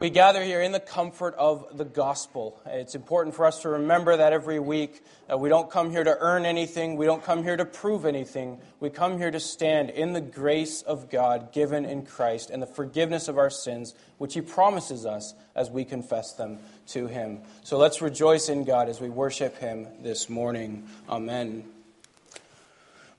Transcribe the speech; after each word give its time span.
We 0.00 0.08
gather 0.08 0.42
here 0.42 0.62
in 0.62 0.72
the 0.72 0.80
comfort 0.80 1.34
of 1.34 1.76
the 1.76 1.84
gospel. 1.84 2.58
It's 2.64 2.94
important 2.94 3.34
for 3.36 3.44
us 3.44 3.60
to 3.60 3.68
remember 3.68 4.16
that 4.16 4.32
every 4.32 4.58
week. 4.58 5.04
Uh, 5.30 5.36
we 5.36 5.50
don't 5.50 5.70
come 5.70 5.90
here 5.90 6.02
to 6.02 6.16
earn 6.18 6.46
anything, 6.46 6.96
we 6.96 7.04
don't 7.04 7.22
come 7.22 7.42
here 7.42 7.54
to 7.54 7.66
prove 7.66 8.06
anything. 8.06 8.62
We 8.80 8.88
come 8.88 9.18
here 9.18 9.30
to 9.30 9.38
stand 9.38 9.90
in 9.90 10.14
the 10.14 10.22
grace 10.22 10.80
of 10.80 11.10
God 11.10 11.52
given 11.52 11.84
in 11.84 12.06
Christ 12.06 12.48
and 12.48 12.62
the 12.62 12.66
forgiveness 12.66 13.28
of 13.28 13.36
our 13.36 13.50
sins, 13.50 13.92
which 14.16 14.32
He 14.32 14.40
promises 14.40 15.04
us 15.04 15.34
as 15.54 15.68
we 15.68 15.84
confess 15.84 16.32
them 16.32 16.60
to 16.88 17.06
Him. 17.06 17.40
So 17.62 17.76
let's 17.76 18.00
rejoice 18.00 18.48
in 18.48 18.64
God 18.64 18.88
as 18.88 19.02
we 19.02 19.10
worship 19.10 19.58
Him 19.58 19.86
this 20.00 20.30
morning. 20.30 20.88
Amen. 21.10 21.64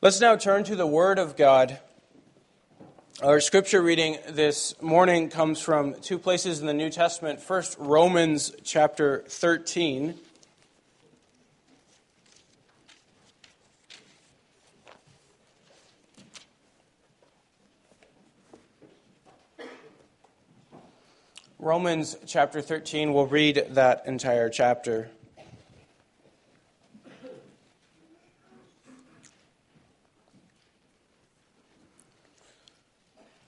Let's 0.02 0.20
now 0.20 0.36
turn 0.36 0.64
to 0.64 0.76
the 0.76 0.88
Word 0.88 1.20
of 1.20 1.38
God 1.38 1.78
our 3.24 3.40
scripture 3.40 3.84
reading 3.84 4.18
this 4.30 4.74
morning 4.82 5.30
comes 5.30 5.62
from 5.62 5.94
two 6.02 6.18
places 6.18 6.60
in 6.60 6.66
the 6.66 6.74
New 6.74 6.90
Testament. 6.90 7.40
First, 7.40 7.78
Romans 7.78 8.52
chapter 8.64 9.24
13. 9.28 10.16
Romans 21.60 22.18
chapter 22.26 22.60
13, 22.60 23.14
we'll 23.14 23.28
read 23.28 23.68
that 23.70 24.02
entire 24.08 24.50
chapter. 24.50 25.12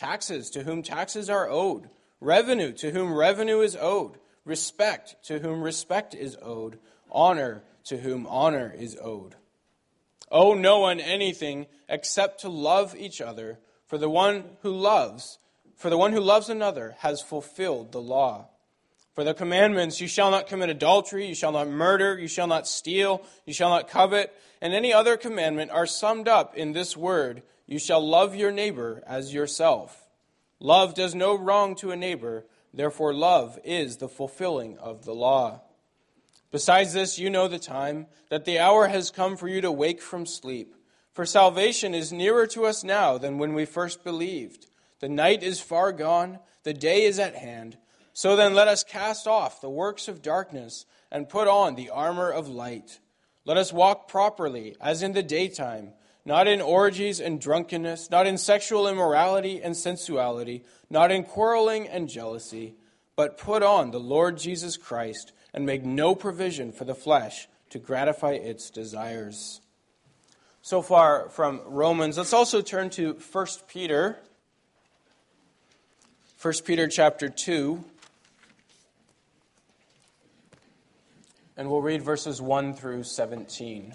taxes 0.00 0.48
to 0.48 0.62
whom 0.62 0.82
taxes 0.82 1.28
are 1.28 1.50
owed, 1.50 1.90
revenue 2.20 2.72
to 2.72 2.90
whom 2.90 3.12
revenue 3.12 3.60
is 3.60 3.76
owed, 3.78 4.16
respect 4.46 5.14
to 5.22 5.38
whom 5.40 5.60
respect 5.60 6.14
is 6.14 6.38
owed, 6.40 6.78
honor 7.10 7.62
to 7.84 7.98
whom 7.98 8.26
honor 8.26 8.74
is 8.76 8.96
owed. 9.02 9.34
Owe 10.30 10.54
no 10.54 10.78
one 10.78 11.00
anything 11.00 11.66
except 11.86 12.40
to 12.40 12.48
love 12.48 12.96
each 12.96 13.20
other, 13.20 13.58
for 13.86 13.98
the 13.98 14.08
one 14.08 14.44
who 14.62 14.70
loves, 14.70 15.38
for 15.76 15.90
the 15.90 15.98
one 15.98 16.12
who 16.12 16.20
loves 16.20 16.48
another 16.48 16.96
has 17.00 17.20
fulfilled 17.20 17.92
the 17.92 18.00
law. 18.00 18.48
For 19.14 19.22
the 19.22 19.34
commandments, 19.34 20.00
you 20.00 20.08
shall 20.08 20.30
not 20.30 20.46
commit 20.46 20.70
adultery, 20.70 21.26
you 21.26 21.34
shall 21.34 21.52
not 21.52 21.68
murder, 21.68 22.18
you 22.18 22.28
shall 22.28 22.46
not 22.46 22.66
steal, 22.66 23.22
you 23.44 23.52
shall 23.52 23.68
not 23.68 23.90
covet, 23.90 24.32
and 24.62 24.72
any 24.72 24.94
other 24.94 25.18
commandment 25.18 25.70
are 25.70 25.84
summed 25.84 26.26
up 26.26 26.56
in 26.56 26.72
this 26.72 26.96
word 26.96 27.42
you 27.70 27.78
shall 27.78 28.04
love 28.06 28.34
your 28.34 28.50
neighbor 28.50 29.00
as 29.06 29.32
yourself. 29.32 30.08
Love 30.58 30.92
does 30.92 31.14
no 31.14 31.38
wrong 31.38 31.76
to 31.76 31.92
a 31.92 31.96
neighbor, 31.96 32.44
therefore, 32.74 33.14
love 33.14 33.60
is 33.64 33.96
the 33.96 34.08
fulfilling 34.08 34.76
of 34.78 35.04
the 35.04 35.14
law. 35.14 35.60
Besides 36.50 36.92
this, 36.92 37.16
you 37.16 37.30
know 37.30 37.46
the 37.46 37.60
time, 37.60 38.08
that 38.28 38.44
the 38.44 38.58
hour 38.58 38.88
has 38.88 39.12
come 39.12 39.36
for 39.36 39.46
you 39.46 39.60
to 39.60 39.70
wake 39.70 40.02
from 40.02 40.26
sleep. 40.26 40.74
For 41.12 41.24
salvation 41.24 41.94
is 41.94 42.12
nearer 42.12 42.48
to 42.48 42.66
us 42.66 42.82
now 42.82 43.18
than 43.18 43.38
when 43.38 43.54
we 43.54 43.64
first 43.66 44.02
believed. 44.02 44.66
The 44.98 45.08
night 45.08 45.44
is 45.44 45.60
far 45.60 45.92
gone, 45.92 46.40
the 46.64 46.74
day 46.74 47.04
is 47.04 47.20
at 47.20 47.36
hand. 47.36 47.78
So 48.12 48.34
then, 48.34 48.52
let 48.52 48.66
us 48.66 48.82
cast 48.82 49.28
off 49.28 49.60
the 49.60 49.70
works 49.70 50.08
of 50.08 50.22
darkness 50.22 50.86
and 51.12 51.28
put 51.28 51.46
on 51.46 51.76
the 51.76 51.90
armor 51.90 52.30
of 52.30 52.48
light. 52.48 52.98
Let 53.44 53.56
us 53.56 53.72
walk 53.72 54.08
properly, 54.08 54.74
as 54.80 55.04
in 55.04 55.12
the 55.12 55.22
daytime 55.22 55.92
not 56.24 56.46
in 56.46 56.60
orgies 56.60 57.20
and 57.20 57.40
drunkenness, 57.40 58.10
not 58.10 58.26
in 58.26 58.38
sexual 58.38 58.86
immorality 58.86 59.60
and 59.62 59.76
sensuality, 59.76 60.64
not 60.88 61.10
in 61.10 61.24
quarreling 61.24 61.88
and 61.88 62.08
jealousy, 62.08 62.74
but 63.16 63.38
put 63.38 63.62
on 63.62 63.90
the 63.90 64.00
Lord 64.00 64.38
Jesus 64.38 64.76
Christ 64.76 65.32
and 65.52 65.66
make 65.66 65.84
no 65.84 66.14
provision 66.14 66.72
for 66.72 66.84
the 66.84 66.94
flesh 66.94 67.48
to 67.70 67.78
gratify 67.78 68.32
its 68.32 68.70
desires. 68.70 69.60
So 70.62 70.82
far 70.82 71.28
from 71.30 71.62
Romans, 71.64 72.18
let's 72.18 72.32
also 72.32 72.60
turn 72.60 72.90
to 72.90 73.14
1 73.32 73.46
Peter. 73.68 74.18
1 76.40 76.54
Peter 76.64 76.86
chapter 76.86 77.28
2. 77.28 77.82
And 81.56 81.70
we'll 81.70 81.82
read 81.82 82.02
verses 82.02 82.40
1 82.40 82.74
through 82.74 83.04
17. 83.04 83.94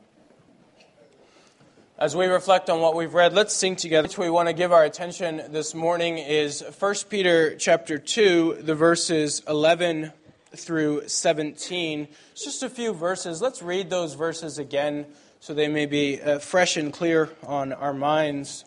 As 2.01 2.15
we 2.15 2.25
reflect 2.25 2.71
on 2.71 2.79
what 2.79 2.95
we've 2.95 3.13
read, 3.13 3.33
let's 3.33 3.53
sing 3.53 3.75
together. 3.75 4.07
Which 4.07 4.17
we 4.17 4.31
want 4.31 4.49
to 4.49 4.53
give 4.53 4.71
our 4.71 4.83
attention 4.83 5.39
this 5.49 5.75
morning 5.75 6.17
is 6.17 6.63
1 6.79 6.95
Peter 7.09 7.55
chapter 7.55 7.99
2, 7.99 8.61
the 8.61 8.73
verses 8.73 9.43
11 9.47 10.11
through 10.55 11.07
17. 11.07 12.07
It's 12.31 12.43
just 12.43 12.63
a 12.63 12.71
few 12.71 12.93
verses. 12.93 13.39
Let's 13.39 13.61
read 13.61 13.91
those 13.91 14.15
verses 14.15 14.57
again 14.57 15.05
so 15.41 15.53
they 15.53 15.67
may 15.67 15.85
be 15.85 16.19
uh, 16.19 16.39
fresh 16.39 16.75
and 16.75 16.91
clear 16.91 17.29
on 17.45 17.71
our 17.71 17.93
minds. 17.93 18.65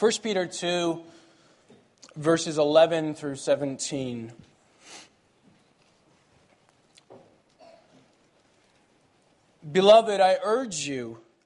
1 0.00 0.10
Peter 0.20 0.46
2, 0.46 1.00
verses 2.16 2.58
11 2.58 3.14
through 3.14 3.36
17. 3.36 4.32
Beloved, 9.70 10.20
I 10.20 10.38
urge 10.42 10.88
you 10.88 11.18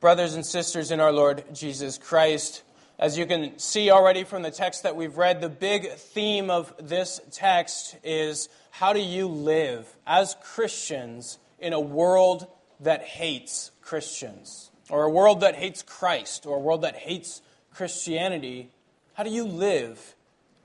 Brothers 0.00 0.34
and 0.34 0.46
sisters 0.46 0.90
in 0.90 0.98
our 0.98 1.12
Lord 1.12 1.44
Jesus 1.52 1.98
Christ. 1.98 2.62
As 2.98 3.18
you 3.18 3.26
can 3.26 3.58
see 3.58 3.90
already 3.90 4.24
from 4.24 4.42
the 4.42 4.50
text 4.50 4.82
that 4.82 4.96
we've 4.96 5.18
read, 5.18 5.42
the 5.42 5.50
big 5.50 5.90
theme 5.92 6.50
of 6.50 6.72
this 6.80 7.20
text 7.30 7.96
is 8.02 8.48
how 8.70 8.94
do 8.94 9.00
you 9.00 9.28
live 9.28 9.86
as 10.06 10.36
Christians 10.42 11.38
in 11.58 11.74
a 11.74 11.80
world 11.80 12.46
that 12.80 13.02
hates 13.02 13.72
Christians, 13.82 14.70
or 14.88 15.04
a 15.04 15.10
world 15.10 15.40
that 15.40 15.54
hates 15.54 15.82
Christ, 15.82 16.46
or 16.46 16.56
a 16.56 16.60
world 16.60 16.82
that 16.82 16.96
hates 16.96 17.42
Christianity? 17.74 18.70
How 19.12 19.22
do 19.22 19.30
you 19.30 19.44
live 19.44 20.14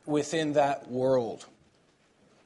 within 0.05 0.53
that 0.53 0.89
world? 0.89 1.45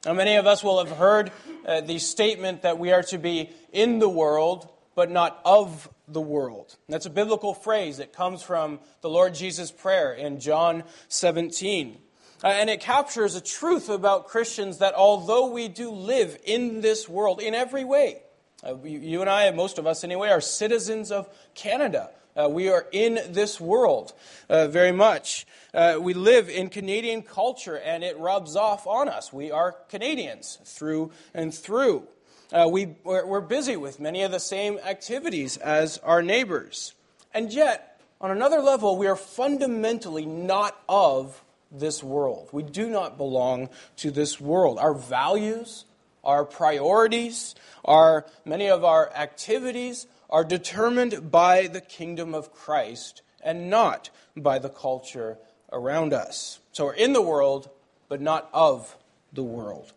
Now, 0.04 0.14
many 0.14 0.36
of 0.36 0.46
us 0.46 0.64
will 0.64 0.84
have 0.84 0.96
heard 0.96 1.30
uh, 1.64 1.82
the 1.82 1.98
statement 2.00 2.62
that 2.62 2.78
we 2.78 2.90
are 2.90 3.02
to 3.04 3.18
be 3.18 3.50
in 3.72 4.00
the 4.00 4.08
world, 4.08 4.68
but 4.94 5.10
not 5.10 5.40
of 5.44 5.88
the 6.08 6.20
world. 6.20 6.76
That's 6.88 7.06
a 7.06 7.10
biblical 7.10 7.54
phrase 7.54 7.98
that 7.98 8.12
comes 8.12 8.42
from 8.42 8.80
the 9.00 9.10
Lord 9.10 9.34
Jesus' 9.34 9.70
prayer 9.70 10.12
in 10.12 10.40
John 10.40 10.84
17. 11.08 11.98
Uh, 12.42 12.48
and 12.48 12.70
it 12.70 12.80
captures 12.80 13.34
a 13.34 13.40
truth 13.40 13.88
about 13.88 14.26
Christians 14.26 14.78
that 14.78 14.94
although 14.94 15.50
we 15.50 15.68
do 15.68 15.90
live 15.90 16.38
in 16.44 16.80
this 16.80 17.08
world 17.08 17.40
in 17.40 17.54
every 17.54 17.84
way, 17.84 18.22
uh, 18.64 18.76
you 18.82 19.20
and 19.20 19.30
I, 19.30 19.50
most 19.50 19.78
of 19.78 19.86
us 19.86 20.04
anyway, 20.04 20.30
are 20.30 20.40
citizens 20.40 21.10
of 21.10 21.28
Canada. 21.54 22.10
Uh, 22.36 22.48
we 22.48 22.68
are 22.68 22.86
in 22.92 23.18
this 23.28 23.60
world 23.60 24.12
uh, 24.48 24.68
very 24.68 24.92
much. 24.92 25.46
Uh, 25.74 25.98
we 26.00 26.14
live 26.14 26.48
in 26.48 26.68
Canadian 26.68 27.22
culture 27.22 27.76
and 27.76 28.04
it 28.04 28.18
rubs 28.18 28.56
off 28.56 28.86
on 28.86 29.08
us. 29.08 29.32
We 29.32 29.50
are 29.50 29.72
Canadians 29.88 30.58
through 30.64 31.10
and 31.34 31.52
through. 31.52 32.06
Uh, 32.52 32.68
we, 32.68 32.96
we're 33.04 33.40
busy 33.40 33.76
with 33.76 34.00
many 34.00 34.22
of 34.22 34.32
the 34.32 34.40
same 34.40 34.78
activities 34.78 35.56
as 35.56 35.98
our 35.98 36.20
neighbors. 36.20 36.94
And 37.32 37.52
yet, 37.52 38.00
on 38.20 38.32
another 38.32 38.58
level, 38.58 38.98
we 38.98 39.06
are 39.06 39.16
fundamentally 39.16 40.26
not 40.26 40.76
of 40.88 41.44
this 41.70 42.02
world. 42.02 42.48
We 42.50 42.64
do 42.64 42.90
not 42.90 43.16
belong 43.16 43.68
to 43.98 44.10
this 44.10 44.40
world. 44.40 44.78
Our 44.78 44.94
values, 44.94 45.84
our 46.24 46.44
priorities, 46.44 47.54
our, 47.84 48.26
many 48.44 48.68
of 48.68 48.84
our 48.84 49.12
activities 49.14 50.08
are 50.28 50.44
determined 50.44 51.30
by 51.30 51.68
the 51.68 51.80
kingdom 51.80 52.34
of 52.34 52.52
Christ 52.52 53.22
and 53.40 53.70
not 53.70 54.10
by 54.36 54.58
the 54.58 54.68
culture 54.68 55.38
around 55.72 56.12
us. 56.12 56.58
So 56.72 56.86
we're 56.86 56.94
in 56.94 57.12
the 57.12 57.22
world, 57.22 57.70
but 58.08 58.20
not 58.20 58.50
of 58.52 58.96
the 59.32 59.44
world. 59.44 59.92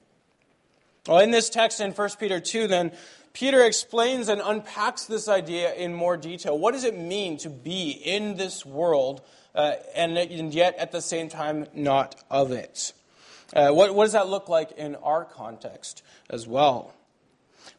Well, 1.08 1.20
in 1.20 1.32
this 1.32 1.50
text 1.50 1.82
in 1.82 1.92
1 1.92 2.10
Peter 2.18 2.40
2, 2.40 2.68
then, 2.68 2.94
Peter 3.34 3.64
explains 3.64 4.30
and 4.30 4.42
unpacks 4.44 5.06
this 5.06 5.28
idea 5.28 5.74
in 5.74 5.94
more 5.94 6.16
detail. 6.16 6.58
What 6.58 6.74
does 6.74 6.84
it 6.84 6.98
mean 6.98 7.38
to 7.40 7.50
be 7.50 7.90
in 7.92 8.38
this 8.38 8.66
world 8.66 9.22
uh, 9.56 9.74
and, 9.96 10.18
and, 10.18 10.54
yet 10.54 10.78
at 10.78 10.92
the 10.92 11.02
same 11.02 11.30
time 11.30 11.66
not 11.74 12.16
of 12.30 12.52
it? 12.52 12.94
Uh, 13.54 13.72
what, 13.72 13.94
what 13.94 14.06
does 14.06 14.14
that 14.14 14.30
look 14.30 14.50
like 14.50 14.72
in 14.74 14.96
our 14.96 15.26
context 15.26 16.04
as 16.30 16.48
well? 16.48 16.94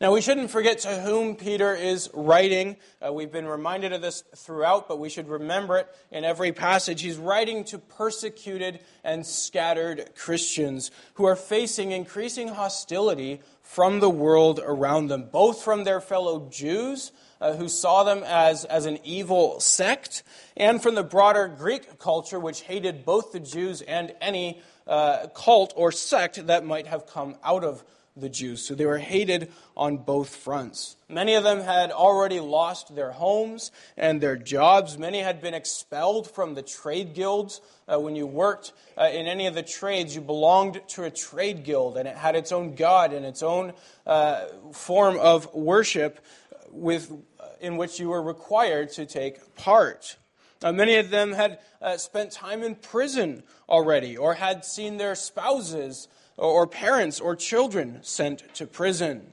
Now, 0.00 0.12
we 0.12 0.20
shouldn't 0.20 0.50
forget 0.50 0.78
to 0.80 1.00
whom 1.00 1.36
Peter 1.36 1.72
is 1.72 2.10
writing. 2.12 2.76
Uh, 3.00 3.12
we've 3.12 3.30
been 3.30 3.46
reminded 3.46 3.92
of 3.92 4.02
this 4.02 4.24
throughout, 4.34 4.88
but 4.88 4.98
we 4.98 5.08
should 5.08 5.28
remember 5.28 5.78
it 5.78 5.88
in 6.10 6.24
every 6.24 6.50
passage. 6.50 7.00
He's 7.00 7.16
writing 7.16 7.62
to 7.66 7.78
persecuted 7.78 8.80
and 9.04 9.24
scattered 9.24 10.10
Christians 10.16 10.90
who 11.14 11.26
are 11.26 11.36
facing 11.36 11.92
increasing 11.92 12.48
hostility 12.48 13.40
from 13.62 14.00
the 14.00 14.10
world 14.10 14.60
around 14.64 15.08
them, 15.08 15.28
both 15.30 15.62
from 15.62 15.84
their 15.84 16.00
fellow 16.00 16.48
Jews. 16.50 17.12
Uh, 17.40 17.52
who 17.56 17.68
saw 17.68 18.04
them 18.04 18.22
as, 18.24 18.64
as 18.64 18.86
an 18.86 18.96
evil 19.04 19.60
sect, 19.60 20.22
and 20.56 20.82
from 20.82 20.94
the 20.94 21.02
broader 21.02 21.46
Greek 21.46 21.98
culture, 21.98 22.40
which 22.40 22.62
hated 22.62 23.04
both 23.04 23.32
the 23.32 23.40
Jews 23.40 23.82
and 23.82 24.14
any 24.22 24.62
uh, 24.86 25.26
cult 25.34 25.74
or 25.76 25.92
sect 25.92 26.46
that 26.46 26.64
might 26.64 26.86
have 26.86 27.06
come 27.06 27.36
out 27.44 27.62
of 27.62 27.84
the 28.16 28.28
Jews. 28.28 28.62
So 28.62 28.74
they 28.74 28.86
were 28.86 28.98
hated 28.98 29.50
on 29.76 29.98
both 29.98 30.34
fronts. 30.34 30.96
Many 31.08 31.34
of 31.34 31.42
them 31.42 31.60
had 31.60 31.90
already 31.90 32.38
lost 32.38 32.94
their 32.94 33.10
homes 33.10 33.72
and 33.96 34.20
their 34.20 34.36
jobs. 34.36 34.96
Many 34.96 35.20
had 35.20 35.40
been 35.40 35.54
expelled 35.54 36.30
from 36.30 36.54
the 36.54 36.62
trade 36.62 37.14
guilds. 37.14 37.60
Uh, 37.88 37.98
when 37.98 38.14
you 38.14 38.26
worked 38.26 38.72
uh, 38.96 39.08
in 39.12 39.26
any 39.26 39.46
of 39.46 39.54
the 39.54 39.62
trades, 39.62 40.14
you 40.14 40.20
belonged 40.20 40.80
to 40.88 41.04
a 41.04 41.10
trade 41.10 41.64
guild, 41.64 41.96
and 41.96 42.06
it 42.06 42.16
had 42.16 42.36
its 42.36 42.52
own 42.52 42.74
god 42.74 43.12
and 43.12 43.26
its 43.26 43.42
own 43.42 43.72
uh, 44.06 44.46
form 44.72 45.18
of 45.18 45.52
worship 45.52 46.24
with, 46.70 47.12
in 47.60 47.76
which 47.76 47.98
you 47.98 48.08
were 48.08 48.22
required 48.22 48.90
to 48.90 49.06
take 49.06 49.56
part. 49.56 50.16
Uh, 50.62 50.72
many 50.72 50.96
of 50.96 51.10
them 51.10 51.32
had 51.32 51.58
uh, 51.82 51.96
spent 51.96 52.30
time 52.30 52.62
in 52.62 52.74
prison 52.74 53.42
already, 53.68 54.16
or 54.16 54.34
had 54.34 54.64
seen 54.64 54.96
their 54.96 55.14
spouses 55.14 56.08
or, 56.36 56.66
parents 56.66 57.20
or 57.20 57.36
children 57.36 57.98
sent 58.02 58.42
to 58.54 58.66
prison. 58.66 59.32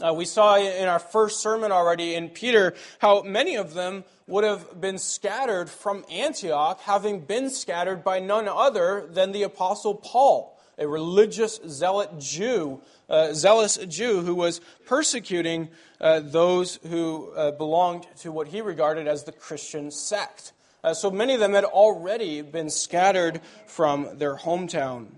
Uh, 0.00 0.14
we 0.14 0.24
saw 0.24 0.56
in 0.56 0.88
our 0.88 0.98
first 0.98 1.40
sermon 1.40 1.72
already 1.72 2.14
in 2.14 2.30
Peter 2.30 2.74
how 3.00 3.22
many 3.22 3.56
of 3.56 3.74
them 3.74 4.04
would 4.26 4.44
have 4.44 4.80
been 4.80 4.98
scattered 4.98 5.68
from 5.68 6.04
Antioch, 6.10 6.80
having 6.80 7.20
been 7.20 7.50
scattered 7.50 8.02
by 8.02 8.20
none 8.20 8.48
other 8.48 9.06
than 9.10 9.32
the 9.32 9.42
Apostle 9.42 9.94
Paul, 9.94 10.58
a 10.78 10.86
religious 10.86 11.60
zealot 11.68 12.18
Jew, 12.18 12.80
uh, 13.10 13.34
zealous 13.34 13.76
Jew 13.76 14.22
who 14.22 14.34
was 14.34 14.60
persecuting 14.86 15.68
uh, 16.00 16.20
those 16.20 16.76
who 16.88 17.32
uh, 17.32 17.50
belonged 17.50 18.06
to 18.18 18.32
what 18.32 18.48
he 18.48 18.62
regarded 18.62 19.06
as 19.06 19.24
the 19.24 19.32
Christian 19.32 19.90
sect. 19.90 20.52
Uh, 20.82 20.94
so 20.94 21.10
many 21.10 21.34
of 21.34 21.40
them 21.40 21.52
had 21.52 21.64
already 21.64 22.40
been 22.40 22.70
scattered 22.70 23.42
from 23.66 24.16
their 24.16 24.36
hometown. 24.36 25.08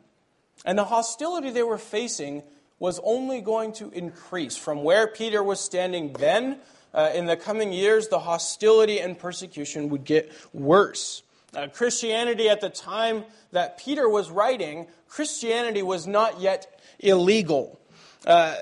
And 0.65 0.79
the 0.79 0.85
hostility 0.85 1.51
they 1.51 1.63
were 1.63 1.79
facing 1.79 2.43
was 2.79 3.01
only 3.05 3.41
going 3.41 3.73
to 3.75 3.91
increase. 3.91 4.57
From 4.57 4.83
where 4.83 5.07
Peter 5.07 5.43
was 5.43 5.61
standing 5.61 6.13
then, 6.15 6.59
uh, 6.95 7.11
in 7.15 7.27
the 7.27 7.37
coming 7.37 7.73
years, 7.73 8.09
the 8.09 8.19
hostility 8.19 9.01
and 9.01 9.19
persecution 9.19 9.89
would 9.89 10.05
get 10.05 10.33
worse. 10.53 11.23
Uh, 11.55 11.69
Christianity 11.69 12.49
at 12.49 12.61
the 12.61 12.71
time 12.71 13.25
that 13.53 13.79
Peter 13.79 14.09
was 14.09 14.31
writing, 14.31 14.87
Christianity 15.09 15.83
was 15.83 16.07
not 16.07 16.41
yet 16.41 16.81
illegal, 16.99 17.79
uh, 18.27 18.57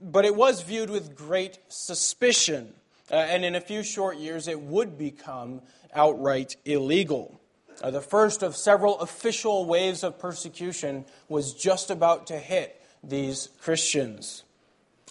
but 0.00 0.24
it 0.24 0.34
was 0.34 0.62
viewed 0.62 0.90
with 0.90 1.16
great 1.16 1.58
suspicion. 1.68 2.74
Uh, 3.10 3.16
and 3.16 3.44
in 3.44 3.54
a 3.54 3.60
few 3.60 3.82
short 3.82 4.18
years, 4.18 4.48
it 4.48 4.60
would 4.60 4.98
become 4.98 5.62
outright 5.94 6.56
illegal. 6.64 7.40
Uh, 7.82 7.90
the 7.90 8.00
first 8.00 8.42
of 8.42 8.56
several 8.56 8.98
official 9.00 9.64
waves 9.66 10.02
of 10.02 10.18
persecution 10.18 11.04
was 11.28 11.54
just 11.54 11.90
about 11.90 12.26
to 12.28 12.38
hit 12.38 12.80
these 13.02 13.48
Christians. 13.60 14.44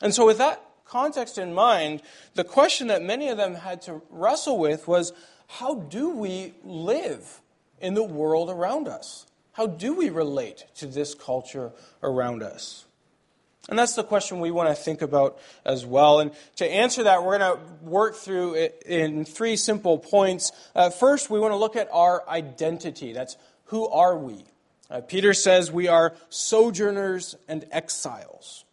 And 0.02 0.14
so, 0.14 0.26
with 0.26 0.38
that 0.40 0.64
context 0.86 1.38
in 1.38 1.54
mind, 1.54 2.02
the 2.36 2.44
question 2.44 2.88
that 2.88 3.02
many 3.02 3.30
of 3.30 3.38
them 3.38 3.56
had 3.56 3.82
to 3.84 4.02
wrestle 4.10 4.58
with 4.58 4.88
was 4.88 5.14
how 5.48 5.76
do 5.76 6.10
we 6.10 6.54
live 6.64 7.42
in 7.80 7.94
the 7.94 8.04
world 8.04 8.50
around 8.50 8.88
us? 8.88 9.26
How 9.54 9.68
do 9.68 9.94
we 9.94 10.10
relate 10.10 10.66
to 10.76 10.88
this 10.88 11.14
culture 11.14 11.72
around 12.02 12.42
us? 12.42 12.86
And 13.70 13.80
that's 13.80 13.96
the 13.96 14.04
question 14.04 14.40
we 14.40 14.52
want 14.52 14.70
to 14.70 14.76
think 14.76 15.02
about 15.02 15.40
as 15.66 15.86
well. 15.86 16.20
And 16.20 16.32
to 16.58 16.70
answer 16.70 17.04
that, 17.04 17.24
we're 17.24 17.38
going 17.38 17.58
to 17.58 17.64
work 17.82 18.16
through 18.16 18.56
it 18.56 18.84
in 18.86 19.24
three 19.24 19.56
simple 19.56 19.98
points. 19.98 20.52
Uh, 20.76 20.90
first, 20.90 21.30
we 21.30 21.40
want 21.40 21.54
to 21.54 21.58
look 21.58 21.78
at 21.78 21.88
our 21.94 22.28
identity. 22.28 23.14
That's 23.14 23.38
who 23.66 23.88
are 23.88 24.18
we? 24.18 24.44
Uh, 24.92 25.00
Peter 25.02 25.34
says 25.34 25.72
we 25.72 25.88
are 25.88 26.14
sojourners 26.30 27.36
and 27.48 27.66
exiles. 27.72 28.66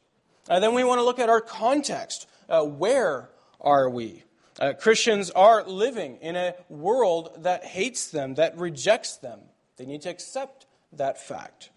Uh, 0.49 0.59
then 0.59 0.75
we 0.75 0.82
want 0.82 0.99
to 0.99 1.04
look 1.04 1.20
at 1.20 1.28
our 1.28 1.40
context. 1.40 2.28
Uh, 2.49 2.64
where 2.64 3.30
are 3.61 3.88
we? 3.88 4.25
Uh, 4.59 4.73
Christians 4.73 5.30
are 5.30 5.62
living 5.62 6.16
in 6.16 6.35
a 6.35 6.54
world 6.68 7.30
that 7.44 7.64
hates 7.64 8.11
them, 8.11 8.35
that 8.35 8.59
rejects 8.59 9.16
them. 9.16 9.38
They 9.76 9.87
need 9.87 10.02
to 10.02 10.11
accept 10.11 10.66
that 10.92 11.20
fact. 11.20 11.70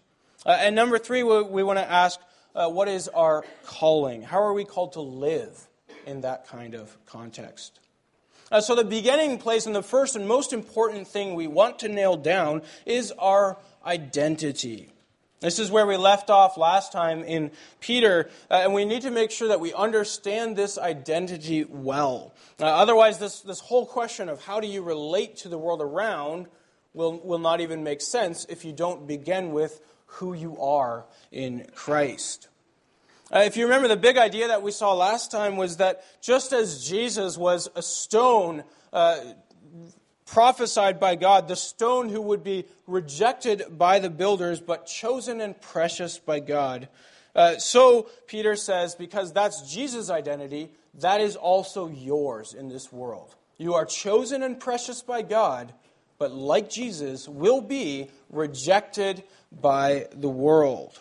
Uh, 0.44 0.56
and 0.58 0.74
number 0.74 0.98
three, 0.98 1.22
we, 1.22 1.42
we 1.44 1.62
want 1.62 1.78
to 1.78 1.90
ask 1.90 2.20
uh, 2.54 2.68
what 2.68 2.88
is 2.88 3.08
our 3.08 3.44
calling? 3.64 4.22
How 4.22 4.42
are 4.42 4.52
we 4.52 4.64
called 4.64 4.94
to 4.94 5.00
live 5.00 5.68
in 6.06 6.22
that 6.22 6.46
kind 6.48 6.74
of 6.74 6.96
context? 7.06 7.80
Uh, 8.52 8.60
so, 8.60 8.74
the 8.74 8.84
beginning 8.84 9.38
place 9.38 9.66
and 9.66 9.74
the 9.74 9.82
first 9.82 10.16
and 10.16 10.28
most 10.28 10.52
important 10.52 11.08
thing 11.08 11.34
we 11.34 11.46
want 11.46 11.78
to 11.80 11.88
nail 11.88 12.16
down 12.16 12.62
is 12.86 13.10
our 13.12 13.56
identity. 13.84 14.90
This 15.40 15.58
is 15.58 15.70
where 15.70 15.86
we 15.86 15.96
left 15.96 16.30
off 16.30 16.56
last 16.56 16.92
time 16.92 17.22
in 17.22 17.50
Peter, 17.80 18.30
uh, 18.50 18.60
and 18.62 18.72
we 18.72 18.84
need 18.84 19.02
to 19.02 19.10
make 19.10 19.30
sure 19.30 19.48
that 19.48 19.60
we 19.60 19.74
understand 19.74 20.56
this 20.56 20.78
identity 20.78 21.64
well. 21.64 22.32
Uh, 22.60 22.64
otherwise, 22.64 23.18
this, 23.18 23.40
this 23.40 23.60
whole 23.60 23.84
question 23.84 24.28
of 24.28 24.42
how 24.42 24.60
do 24.60 24.66
you 24.66 24.82
relate 24.82 25.36
to 25.38 25.48
the 25.48 25.58
world 25.58 25.82
around 25.82 26.46
will, 26.94 27.18
will 27.18 27.38
not 27.38 27.60
even 27.60 27.84
make 27.84 28.00
sense 28.00 28.46
if 28.48 28.64
you 28.64 28.72
don't 28.72 29.06
begin 29.06 29.52
with 29.52 29.80
who 30.06 30.32
you 30.34 30.58
are 30.60 31.04
in 31.32 31.66
Christ. 31.74 32.48
Uh, 33.34 33.40
if 33.40 33.56
you 33.56 33.64
remember, 33.64 33.88
the 33.88 33.96
big 33.96 34.16
idea 34.16 34.48
that 34.48 34.62
we 34.62 34.70
saw 34.70 34.92
last 34.92 35.30
time 35.30 35.56
was 35.56 35.78
that 35.78 36.04
just 36.22 36.52
as 36.52 36.86
Jesus 36.86 37.36
was 37.36 37.68
a 37.74 37.82
stone 37.82 38.64
uh, 38.92 39.18
prophesied 40.26 41.00
by 41.00 41.16
God, 41.16 41.48
the 41.48 41.56
stone 41.56 42.08
who 42.08 42.20
would 42.20 42.44
be 42.44 42.64
rejected 42.86 43.64
by 43.76 43.98
the 43.98 44.10
builders, 44.10 44.60
but 44.60 44.86
chosen 44.86 45.40
and 45.40 45.60
precious 45.60 46.18
by 46.18 46.40
God. 46.40 46.88
Uh, 47.34 47.56
so, 47.58 48.08
Peter 48.26 48.54
says, 48.54 48.94
because 48.94 49.32
that's 49.32 49.72
Jesus' 49.72 50.10
identity, 50.10 50.70
that 50.94 51.20
is 51.20 51.34
also 51.34 51.88
yours 51.88 52.54
in 52.54 52.68
this 52.68 52.92
world. 52.92 53.34
You 53.58 53.74
are 53.74 53.84
chosen 53.84 54.42
and 54.42 54.58
precious 54.58 55.02
by 55.02 55.22
God, 55.22 55.72
but 56.18 56.32
like 56.32 56.70
Jesus, 56.70 57.28
will 57.28 57.60
be 57.60 58.10
rejected 58.30 59.22
by 59.60 60.06
the 60.12 60.28
world. 60.28 61.00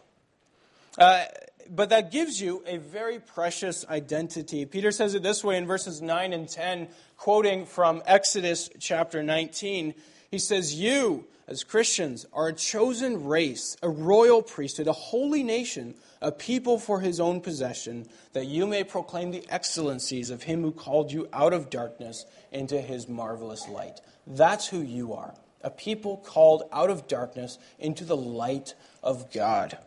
Uh, 0.97 1.25
but 1.69 1.89
that 1.89 2.11
gives 2.11 2.41
you 2.41 2.63
a 2.67 2.77
very 2.77 3.19
precious 3.19 3.85
identity. 3.87 4.65
Peter 4.65 4.91
says 4.91 5.15
it 5.15 5.23
this 5.23 5.43
way 5.43 5.57
in 5.57 5.65
verses 5.65 6.01
9 6.01 6.33
and 6.33 6.47
10, 6.47 6.87
quoting 7.17 7.65
from 7.65 8.03
Exodus 8.05 8.69
chapter 8.79 9.23
19. 9.23 9.93
He 10.29 10.39
says, 10.39 10.75
You, 10.75 11.25
as 11.47 11.63
Christians, 11.63 12.25
are 12.33 12.49
a 12.49 12.53
chosen 12.53 13.25
race, 13.25 13.77
a 13.81 13.89
royal 13.89 14.41
priesthood, 14.41 14.87
a 14.87 14.93
holy 14.93 15.43
nation, 15.43 15.95
a 16.23 16.31
people 16.31 16.79
for 16.79 17.01
his 17.01 17.19
own 17.19 17.41
possession, 17.41 18.07
that 18.31 18.45
you 18.45 18.65
may 18.65 18.83
proclaim 18.83 19.31
the 19.31 19.45
excellencies 19.49 20.29
of 20.29 20.43
him 20.43 20.61
who 20.61 20.71
called 20.71 21.11
you 21.11 21.27
out 21.33 21.53
of 21.53 21.69
darkness 21.69 22.25
into 22.51 22.79
his 22.79 23.09
marvelous 23.09 23.67
light. 23.67 23.99
That's 24.25 24.67
who 24.67 24.79
you 24.79 25.13
are, 25.13 25.35
a 25.61 25.69
people 25.69 26.17
called 26.17 26.63
out 26.71 26.89
of 26.89 27.09
darkness 27.09 27.59
into 27.77 28.05
the 28.05 28.15
light 28.15 28.73
of 29.03 29.33
God. 29.33 29.77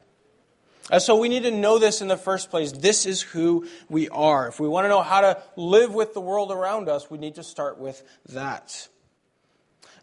Uh, 0.90 0.98
so 0.98 1.16
we 1.16 1.30
need 1.30 1.42
to 1.42 1.50
know 1.50 1.78
this 1.78 2.02
in 2.02 2.08
the 2.08 2.18
first 2.18 2.50
place. 2.50 2.70
This 2.70 3.06
is 3.06 3.22
who 3.22 3.66
we 3.88 4.08
are. 4.10 4.46
If 4.46 4.60
we 4.60 4.68
want 4.68 4.84
to 4.84 4.88
know 4.90 5.02
how 5.02 5.22
to 5.22 5.42
live 5.56 5.94
with 5.94 6.12
the 6.12 6.20
world 6.20 6.52
around 6.52 6.88
us, 6.88 7.10
we 7.10 7.18
need 7.18 7.36
to 7.36 7.42
start 7.42 7.78
with 7.78 8.02
that. 8.28 8.88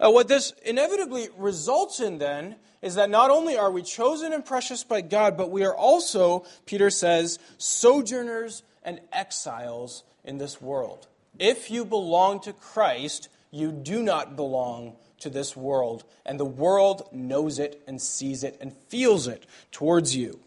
Uh, 0.04 0.10
what 0.10 0.28
this 0.28 0.52
inevitably 0.66 1.30
results 1.38 2.00
in 2.00 2.18
then 2.18 2.56
is 2.84 2.96
that 2.96 3.10
not 3.10 3.32
only 3.32 3.58
are 3.58 3.72
we 3.72 3.82
chosen 3.82 4.34
and 4.34 4.46
precious 4.46 4.84
by 4.84 5.00
God, 5.00 5.38
but 5.38 5.50
we 5.50 5.64
are 5.64 5.76
also, 5.76 6.46
Peter 6.66 6.90
says, 6.90 7.40
sojourners 7.58 8.62
and 8.84 9.00
exiles 9.14 10.04
in 10.26 10.38
this 10.38 10.62
world. 10.62 11.08
If 11.40 11.72
you 11.72 11.86
belong 11.86 12.42
to 12.42 12.52
Christ, 12.52 13.30
you 13.52 13.72
do 13.72 14.04
not 14.04 14.36
belong 14.36 14.98
to 15.22 15.30
this 15.30 15.56
world, 15.56 16.04
and 16.26 16.38
the 16.38 16.46
world 16.46 17.08
knows 17.14 17.58
it 17.58 17.82
and 17.88 18.02
sees 18.02 18.44
it 18.44 18.58
and 18.60 18.76
feels 18.90 19.28
it 19.28 19.46
towards 19.72 20.14
you. 20.14 20.42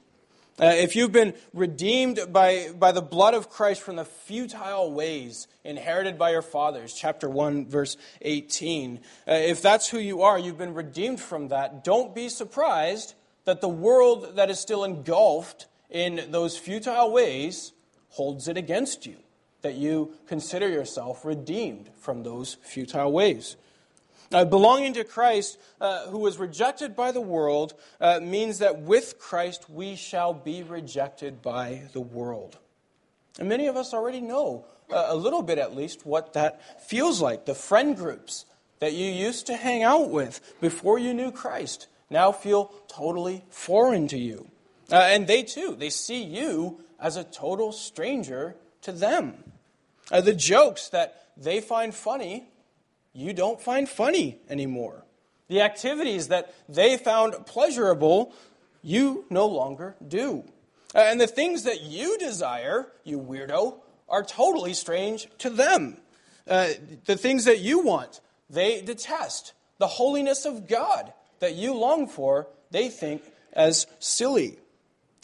Uh, 0.59 0.73
if 0.75 0.97
you've 0.97 1.13
been 1.13 1.35
redeemed 1.53 2.19
by, 2.33 2.71
by 2.79 2.91
the 2.91 3.03
blood 3.03 3.35
of 3.35 3.51
Christ 3.51 3.83
from 3.83 3.97
the 3.97 4.07
futile 4.07 4.91
ways 4.91 5.49
inherited 5.65 6.17
by 6.17 6.31
your 6.31 6.41
fathers, 6.41 6.95
chapter 6.95 7.29
1, 7.29 7.67
verse 7.67 7.99
18, 8.23 9.01
uh, 9.29 9.33
if 9.33 9.61
that's 9.61 9.91
who 9.91 9.99
you 9.99 10.23
are, 10.23 10.39
you've 10.39 10.57
been 10.57 10.73
redeemed 10.73 11.21
from 11.21 11.49
that, 11.49 11.85
don't 11.85 12.15
be 12.15 12.31
surprised 12.31 13.15
that 13.45 13.61
the 13.61 13.69
world 13.69 14.37
that 14.37 14.49
is 14.49 14.59
still 14.59 14.83
engulfed 14.83 15.67
in 15.91 16.29
those 16.31 16.57
futile 16.57 17.13
ways 17.13 17.73
holds 18.09 18.49
it 18.49 18.57
against 18.57 19.05
you, 19.05 19.17
that 19.61 19.75
you 19.75 20.15
consider 20.27 20.69
yourself 20.69 21.23
redeemed 21.23 21.91
from 22.01 22.23
those 22.23 22.57
futile 22.63 23.13
ways. 23.13 23.57
Uh, 24.33 24.45
belonging 24.45 24.93
to 24.95 25.05
Christ, 25.05 25.59
uh, 25.81 26.07
who 26.09 26.19
was 26.19 26.39
rejected 26.39 26.97
by 26.97 27.13
the 27.13 27.21
world, 27.21 27.75
uh, 28.01 28.19
means 28.21 28.59
that 28.59 28.81
with 28.81 29.19
Christ 29.19 29.71
we 29.71 29.95
shall 29.95 30.35
be 30.35 30.63
rejected 30.63 31.43
by 31.43 31.83
the 31.93 32.01
world. 32.01 32.59
And 33.39 33.49
many 33.49 33.67
of 33.69 33.77
us 33.77 33.95
already 33.95 34.21
know, 34.21 34.65
uh, 34.91 35.07
a 35.09 35.17
little 35.17 35.43
bit 35.43 35.59
at 35.59 35.77
least, 35.77 36.05
what 36.05 36.33
that 36.33 36.83
feels 36.83 37.21
like. 37.21 37.47
The 37.47 37.55
friend 37.55 37.97
groups 37.97 38.47
that 38.81 38.95
you 38.95 39.11
used 39.11 39.47
to 39.47 39.57
hang 39.57 39.83
out 39.83 40.11
with 40.11 40.41
before 40.61 40.99
you 40.99 41.15
knew 41.15 41.31
Christ 41.31 41.87
now 42.11 42.33
feel 42.33 42.73
totally 42.89 43.45
foreign 43.51 44.09
to 44.09 44.19
you. 44.19 44.49
Uh, 44.91 44.97
and 44.97 45.27
they 45.27 45.43
too, 45.43 45.77
they 45.79 45.91
see 45.91 46.23
you 46.23 46.81
as 47.01 47.17
a 47.17 47.25
total 47.25 47.73
stranger 47.73 48.57
to 48.83 48.93
them. 48.93 49.35
Uh, 50.11 50.21
the 50.21 50.35
jokes 50.35 50.89
that 50.91 51.27
they 51.37 51.61
find 51.61 51.95
funny 51.95 52.49
you 53.17 53.33
don't 53.33 53.61
find 53.61 53.89
funny 53.89 54.39
anymore. 54.49 55.05
The 55.49 55.63
activities 55.63 56.29
that 56.29 56.55
they 56.69 56.97
found 56.97 57.47
pleasurable, 57.47 58.33
you 58.83 59.25
no 59.31 59.47
longer 59.47 59.97
do. 60.07 60.45
Uh, 60.95 60.99
and 60.99 61.21
the 61.21 61.27
things 61.27 61.65
that 61.65 61.83
you 61.83 62.19
desire, 62.19 62.87
you 63.05 63.19
weirdo, 63.19 63.79
are 64.09 64.23
totally 64.23 64.75
strange 64.75 65.29
to 65.39 65.51
them. 65.51 65.99
Uh, 66.47 66.69
the 67.07 67.17
things 67.17 67.45
that 67.45 67.61
you 67.61 67.81
want, 67.81 68.21
they 68.49 68.81
detest. 68.83 69.53
The 69.79 69.87
holiness 69.87 70.45
of 70.45 70.69
God 70.69 71.13
that 71.41 71.55
you 71.55 71.75
long 71.75 72.07
for, 72.07 72.49
they 72.71 72.89
think 72.89 73.23
as 73.53 73.87
silly. 73.99 74.59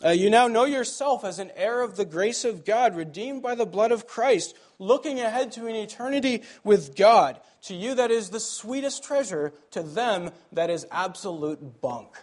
Uh, 0.04 0.10
you 0.10 0.30
now 0.30 0.48
know 0.48 0.64
yourself 0.64 1.24
as 1.24 1.38
an 1.38 1.50
heir 1.54 1.82
of 1.82 1.96
the 1.96 2.04
grace 2.04 2.44
of 2.44 2.64
God, 2.64 2.96
redeemed 2.96 3.42
by 3.42 3.54
the 3.54 3.66
blood 3.66 3.92
of 3.92 4.06
Christ, 4.06 4.56
looking 4.78 5.20
ahead 5.20 5.52
to 5.52 5.66
an 5.66 5.76
eternity 5.76 6.42
with 6.64 6.96
God. 6.96 7.38
To 7.64 7.74
you, 7.74 7.94
that 7.94 8.10
is 8.10 8.30
the 8.30 8.40
sweetest 8.40 9.04
treasure. 9.04 9.52
To 9.72 9.82
them, 9.82 10.30
that 10.50 10.70
is 10.70 10.86
absolute 10.90 11.80
bunk. 11.80 12.16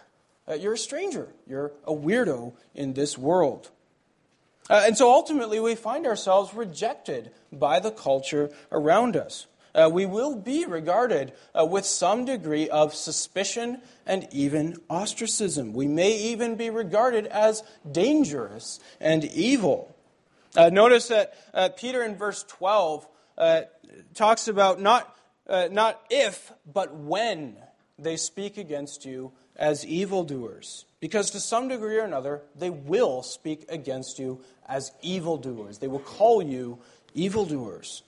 Uh, 0.46 0.54
you're 0.54 0.74
a 0.74 0.78
stranger. 0.78 1.32
You're 1.46 1.72
a 1.84 1.92
weirdo 1.92 2.54
in 2.74 2.92
this 2.92 3.16
world. 3.16 3.70
Uh, 4.68 4.82
and 4.84 4.96
so 4.96 5.10
ultimately, 5.10 5.58
we 5.58 5.74
find 5.74 6.06
ourselves 6.06 6.52
rejected 6.52 7.30
by 7.50 7.80
the 7.80 7.90
culture 7.90 8.50
around 8.70 9.16
us. 9.16 9.46
Uh, 9.74 9.88
we 9.92 10.06
will 10.06 10.36
be 10.36 10.64
regarded 10.64 11.32
uh, 11.58 11.64
with 11.64 11.84
some 11.84 12.24
degree 12.24 12.68
of 12.68 12.94
suspicion 12.94 13.80
and 14.06 14.26
even 14.32 14.76
ostracism. 14.88 15.72
We 15.72 15.86
may 15.86 16.16
even 16.16 16.56
be 16.56 16.70
regarded 16.70 17.26
as 17.26 17.62
dangerous 17.90 18.80
and 19.00 19.24
evil. 19.24 19.94
Uh, 20.56 20.70
notice 20.70 21.08
that 21.08 21.34
uh, 21.54 21.68
Peter 21.76 22.02
in 22.02 22.16
verse 22.16 22.44
12 22.48 23.06
uh, 23.38 23.62
talks 24.14 24.48
about 24.48 24.80
not, 24.80 25.16
uh, 25.48 25.68
not 25.70 26.00
if, 26.10 26.52
but 26.70 26.94
when 26.94 27.56
they 27.98 28.16
speak 28.16 28.58
against 28.58 29.04
you 29.04 29.32
as 29.56 29.86
evildoers. 29.86 30.86
Because 30.98 31.30
to 31.30 31.40
some 31.40 31.68
degree 31.68 31.98
or 31.98 32.04
another, 32.04 32.42
they 32.56 32.70
will 32.70 33.22
speak 33.22 33.64
against 33.68 34.18
you 34.18 34.40
as 34.68 34.92
evildoers. 35.02 35.78
They 35.78 35.88
will 35.88 36.00
call 36.00 36.42
you 36.42 36.78
evildoers. 37.14 38.02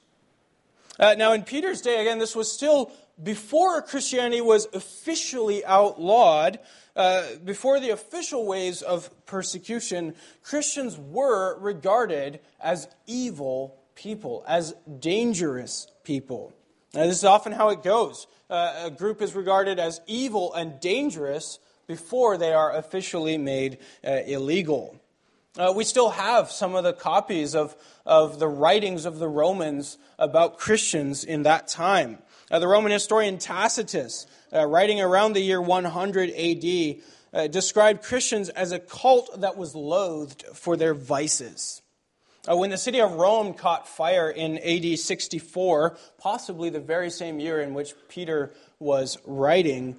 Uh, 0.98 1.14
now, 1.16 1.32
in 1.32 1.42
Peter's 1.42 1.80
day, 1.80 2.00
again, 2.00 2.18
this 2.18 2.36
was 2.36 2.52
still 2.52 2.92
before 3.22 3.82
Christianity 3.82 4.40
was 4.40 4.66
officially 4.72 5.64
outlawed, 5.64 6.58
uh, 6.96 7.24
before 7.44 7.80
the 7.80 7.90
official 7.90 8.46
ways 8.46 8.82
of 8.82 9.10
persecution, 9.26 10.14
Christians 10.42 10.98
were 10.98 11.58
regarded 11.58 12.40
as 12.60 12.88
evil 13.06 13.76
people, 13.94 14.44
as 14.46 14.74
dangerous 14.98 15.86
people. 16.04 16.52
Now, 16.94 17.06
this 17.06 17.18
is 17.18 17.24
often 17.24 17.52
how 17.52 17.70
it 17.70 17.82
goes. 17.82 18.26
Uh, 18.50 18.82
a 18.84 18.90
group 18.90 19.22
is 19.22 19.34
regarded 19.34 19.78
as 19.78 20.00
evil 20.06 20.52
and 20.52 20.78
dangerous 20.80 21.58
before 21.86 22.36
they 22.36 22.52
are 22.52 22.74
officially 22.74 23.38
made 23.38 23.78
uh, 24.06 24.18
illegal. 24.26 24.96
Uh, 25.58 25.70
we 25.76 25.84
still 25.84 26.08
have 26.08 26.50
some 26.50 26.74
of 26.74 26.82
the 26.82 26.94
copies 26.94 27.54
of, 27.54 27.76
of 28.06 28.38
the 28.38 28.48
writings 28.48 29.04
of 29.04 29.18
the 29.18 29.28
Romans 29.28 29.98
about 30.18 30.56
Christians 30.56 31.24
in 31.24 31.42
that 31.42 31.68
time. 31.68 32.16
Uh, 32.50 32.58
the 32.58 32.66
Roman 32.66 32.90
historian 32.90 33.36
Tacitus, 33.36 34.26
uh, 34.50 34.64
writing 34.66 35.02
around 35.02 35.34
the 35.34 35.40
year 35.40 35.60
100 35.60 36.30
AD, 36.30 36.96
uh, 37.34 37.48
described 37.48 38.02
Christians 38.02 38.48
as 38.48 38.72
a 38.72 38.78
cult 38.78 39.42
that 39.42 39.58
was 39.58 39.74
loathed 39.74 40.42
for 40.54 40.74
their 40.74 40.94
vices. 40.94 41.82
Uh, 42.50 42.56
when 42.56 42.70
the 42.70 42.78
city 42.78 43.02
of 43.02 43.12
Rome 43.12 43.52
caught 43.52 43.86
fire 43.86 44.30
in 44.30 44.56
AD 44.56 44.98
64, 44.98 45.98
possibly 46.16 46.70
the 46.70 46.80
very 46.80 47.10
same 47.10 47.38
year 47.38 47.60
in 47.60 47.74
which 47.74 47.92
Peter 48.08 48.54
was 48.78 49.18
writing, 49.26 49.96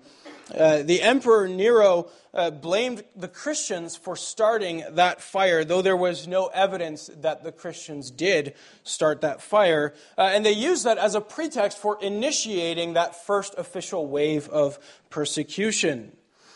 uh, 0.52 0.84
the 0.84 1.02
Emperor 1.02 1.48
Nero 1.48 2.10
uh, 2.34 2.50
blamed 2.50 3.04
the 3.16 3.28
Christians 3.28 3.96
for 3.96 4.16
starting 4.16 4.84
that 4.92 5.22
fire, 5.22 5.64
though 5.64 5.82
there 5.82 5.96
was 5.96 6.28
no 6.28 6.48
evidence 6.48 7.10
that 7.22 7.44
the 7.44 7.52
Christians 7.52 8.12
did 8.12 8.54
start 8.84 9.22
that 9.22 9.42
fire. 9.42 9.94
Uh, 10.18 10.32
and 10.34 10.46
they 10.46 10.52
used 10.52 10.84
that 10.86 10.98
as 10.98 11.16
a 11.16 11.22
pretext 11.22 11.78
for 11.78 11.98
initiating 12.02 12.94
that 12.94 13.26
first 13.26 13.56
official 13.58 14.08
wave 14.08 14.50
of 14.50 14.80
persecution. 15.10 16.12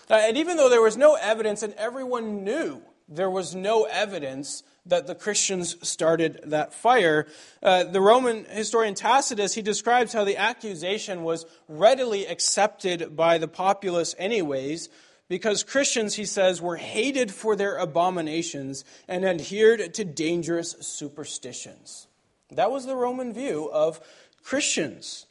Uh, 0.10 0.15
and 0.15 0.38
even 0.38 0.58
though 0.58 0.70
there 0.70 0.82
was 0.82 0.98
no 0.98 1.15
evidence, 1.15 1.63
and 1.63 1.74
everyone 1.75 2.44
knew 2.44 2.82
there 3.08 3.29
was 3.29 3.56
no 3.56 3.84
evidence 3.84 4.63
that 4.89 5.08
the 5.08 5.15
Christians 5.15 5.75
started 5.88 6.41
that 6.46 6.74
fire. 6.74 7.27
Uh, 7.62 7.84
the 7.84 8.02
Roman 8.02 8.45
historian 8.45 8.95
Tacitus, 8.95 9.54
he 9.54 9.62
describes 9.62 10.13
how 10.13 10.23
the 10.23 10.38
accusation 10.38 11.23
was 11.23 11.45
readily 11.67 12.26
accepted 12.26 13.15
by 13.15 13.38
the 13.38 13.47
populace 13.47 14.15
anyways, 14.17 14.89
because 15.30 15.63
Christians, 15.63 16.15
he 16.15 16.26
says, 16.26 16.62
were 16.62 16.78
hated 16.78 17.32
for 17.32 17.56
their 17.56 17.78
abominations 17.78 18.86
and 19.08 19.26
adhered 19.26 19.93
to 19.93 20.06
dangerous 20.06 20.76
superstitions. 20.80 22.08
That 22.50 22.71
was 22.71 22.86
the 22.86 22.95
Roman 22.95 23.34
view 23.34 23.69
of 23.71 24.00
Christians. 24.41 25.26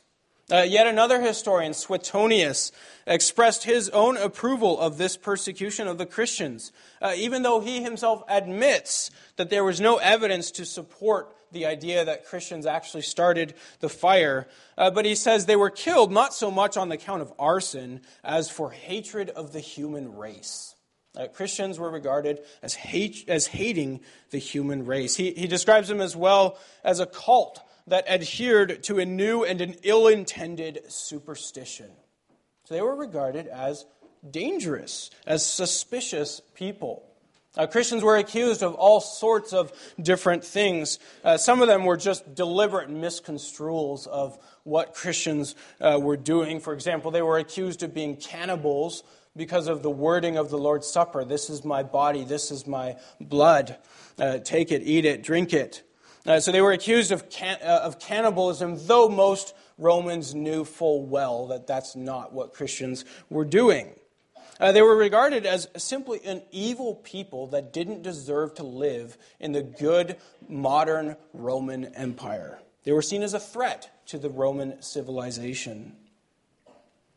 Uh, 0.51 0.59
yet 0.59 0.87
another 0.87 1.21
historian, 1.21 1.75
Suetonius, 1.75 2.71
expressed 3.05 3.65
his 3.65 3.89
own 3.91 4.17
approval 4.17 4.79
of 4.79 4.97
this 4.97 5.17
persecution 5.17 5.89
of 5.89 5.99
the 5.99 6.07
Christians, 6.07 6.71
uh, 7.03 7.15
even 7.17 7.43
though 7.43 7.61
he 7.61 7.83
himself 7.83 8.23
admits 8.29 9.11
that 9.37 9.51
there 9.51 9.65
was 9.65 9.81
no 9.81 9.97
evidence 9.97 10.53
to 10.53 10.65
support 10.65 11.35
the 11.51 11.67
idea 11.67 12.05
that 12.05 12.27
Christians 12.27 12.65
actually 12.65 13.03
started 13.03 13.55
the 13.81 13.89
fire. 13.89 14.47
Uh, 14.79 14.91
but 14.91 15.05
he 15.05 15.17
says 15.17 15.47
they 15.47 15.57
were 15.57 15.71
killed 15.71 16.13
not 16.13 16.33
so 16.33 16.51
much 16.51 16.77
on 16.77 16.91
the 16.91 16.97
count 16.97 17.23
of 17.23 17.33
arson 17.39 18.01
as 18.23 18.49
for 18.49 18.71
hatred 18.71 19.31
of 19.31 19.53
the 19.53 19.61
human 19.61 20.15
race. 20.15 20.77
Uh, 21.17 21.27
Christians 21.29 21.79
were 21.79 21.91
regarded 21.91 22.41
as, 22.63 22.75
hate, 22.75 23.25
as 23.27 23.47
hating 23.47 24.01
the 24.31 24.39
human 24.39 24.85
race. 24.85 25.17
He, 25.17 25.33
he 25.33 25.47
describes 25.47 25.89
them 25.89 26.01
as 26.01 26.15
well 26.15 26.59
as 26.85 27.01
a 27.01 27.07
cult 27.07 27.61
that 27.87 28.09
adhered 28.09 28.83
to 28.85 28.99
a 28.99 29.05
new 29.05 29.45
and 29.45 29.61
an 29.61 29.77
ill 29.83 30.09
intended 30.09 30.81
superstition. 30.89 31.91
So 32.65 32.75
they 32.75 32.83
were 32.83 32.97
regarded 32.97 33.47
as 33.47 33.87
dangerous, 34.29 35.11
as 35.27 35.47
suspicious 35.47 36.41
people. 36.55 37.05
Uh, 37.57 37.67
Christians 37.67 38.03
were 38.03 38.17
accused 38.17 38.63
of 38.63 38.75
all 38.75 39.01
sorts 39.01 39.53
of 39.53 39.73
different 40.01 40.45
things. 40.45 40.99
Uh, 41.25 41.39
some 41.39 41.63
of 41.63 41.69
them 41.69 41.85
were 41.85 41.97
just 41.97 42.35
deliberate 42.35 42.91
misconstruals 42.91 44.07
of 44.07 44.39
what 44.65 44.93
Christians 44.93 45.55
uh, 45.81 45.99
were 46.01 46.19
doing. 46.19 46.61
For 46.61 46.75
example, 46.75 47.11
they 47.11 47.23
were 47.23 47.39
accused 47.39 47.83
of 47.83 47.95
being 47.95 48.17
cannibals 48.17 49.03
because 49.35 49.69
of 49.69 49.83
the 49.83 49.91
wording 49.91 50.37
of 50.37 50.51
the 50.51 50.59
Lord's 50.59 50.87
Supper 50.87 51.25
this 51.25 51.51
is 51.51 51.65
my 51.65 51.83
body, 51.83 52.25
this 52.25 52.51
is 52.51 52.67
my 52.67 52.97
blood. 53.21 53.77
Uh, 54.19 54.39
take 54.39 54.73
it, 54.73 54.83
eat 54.83 55.05
it, 55.05 55.23
drink 55.23 55.53
it. 55.53 55.83
Uh, 56.27 56.41
so 56.41 56.51
they 56.51 56.61
were 56.61 56.73
accused 56.73 57.13
of, 57.13 57.31
can- 57.31 57.59
uh, 57.63 57.81
of 57.85 58.01
cannibalism, 58.01 58.77
though 58.87 59.09
most 59.09 59.55
Romans 59.79 60.35
knew 60.35 60.65
full 60.65 61.07
well 61.07 61.47
that 61.49 61.67
that's 61.67 61.95
not 61.95 62.33
what 62.33 62.53
Christians 62.53 63.05
were 63.31 63.45
doing. 63.45 63.95
Uh, 64.59 64.73
they 64.73 64.83
were 64.83 64.97
regarded 64.97 65.45
as 65.45 65.69
simply 65.77 66.21
an 66.25 66.43
evil 66.51 66.95
people 66.97 67.49
that 67.49 67.73
didn't 67.73 68.03
deserve 68.03 68.55
to 68.55 68.63
live 68.63 69.19
in 69.39 69.53
the 69.53 69.63
good 69.63 70.17
modern 70.49 71.17
Roman 71.33 71.95
Empire. 71.95 72.59
They 72.85 72.93
were 72.93 73.03
seen 73.03 73.23
as 73.23 73.35
a 73.35 73.41
threat 73.41 73.91
to 74.07 74.19
the 74.19 74.31
Roman 74.31 74.81
civilization. 74.83 75.95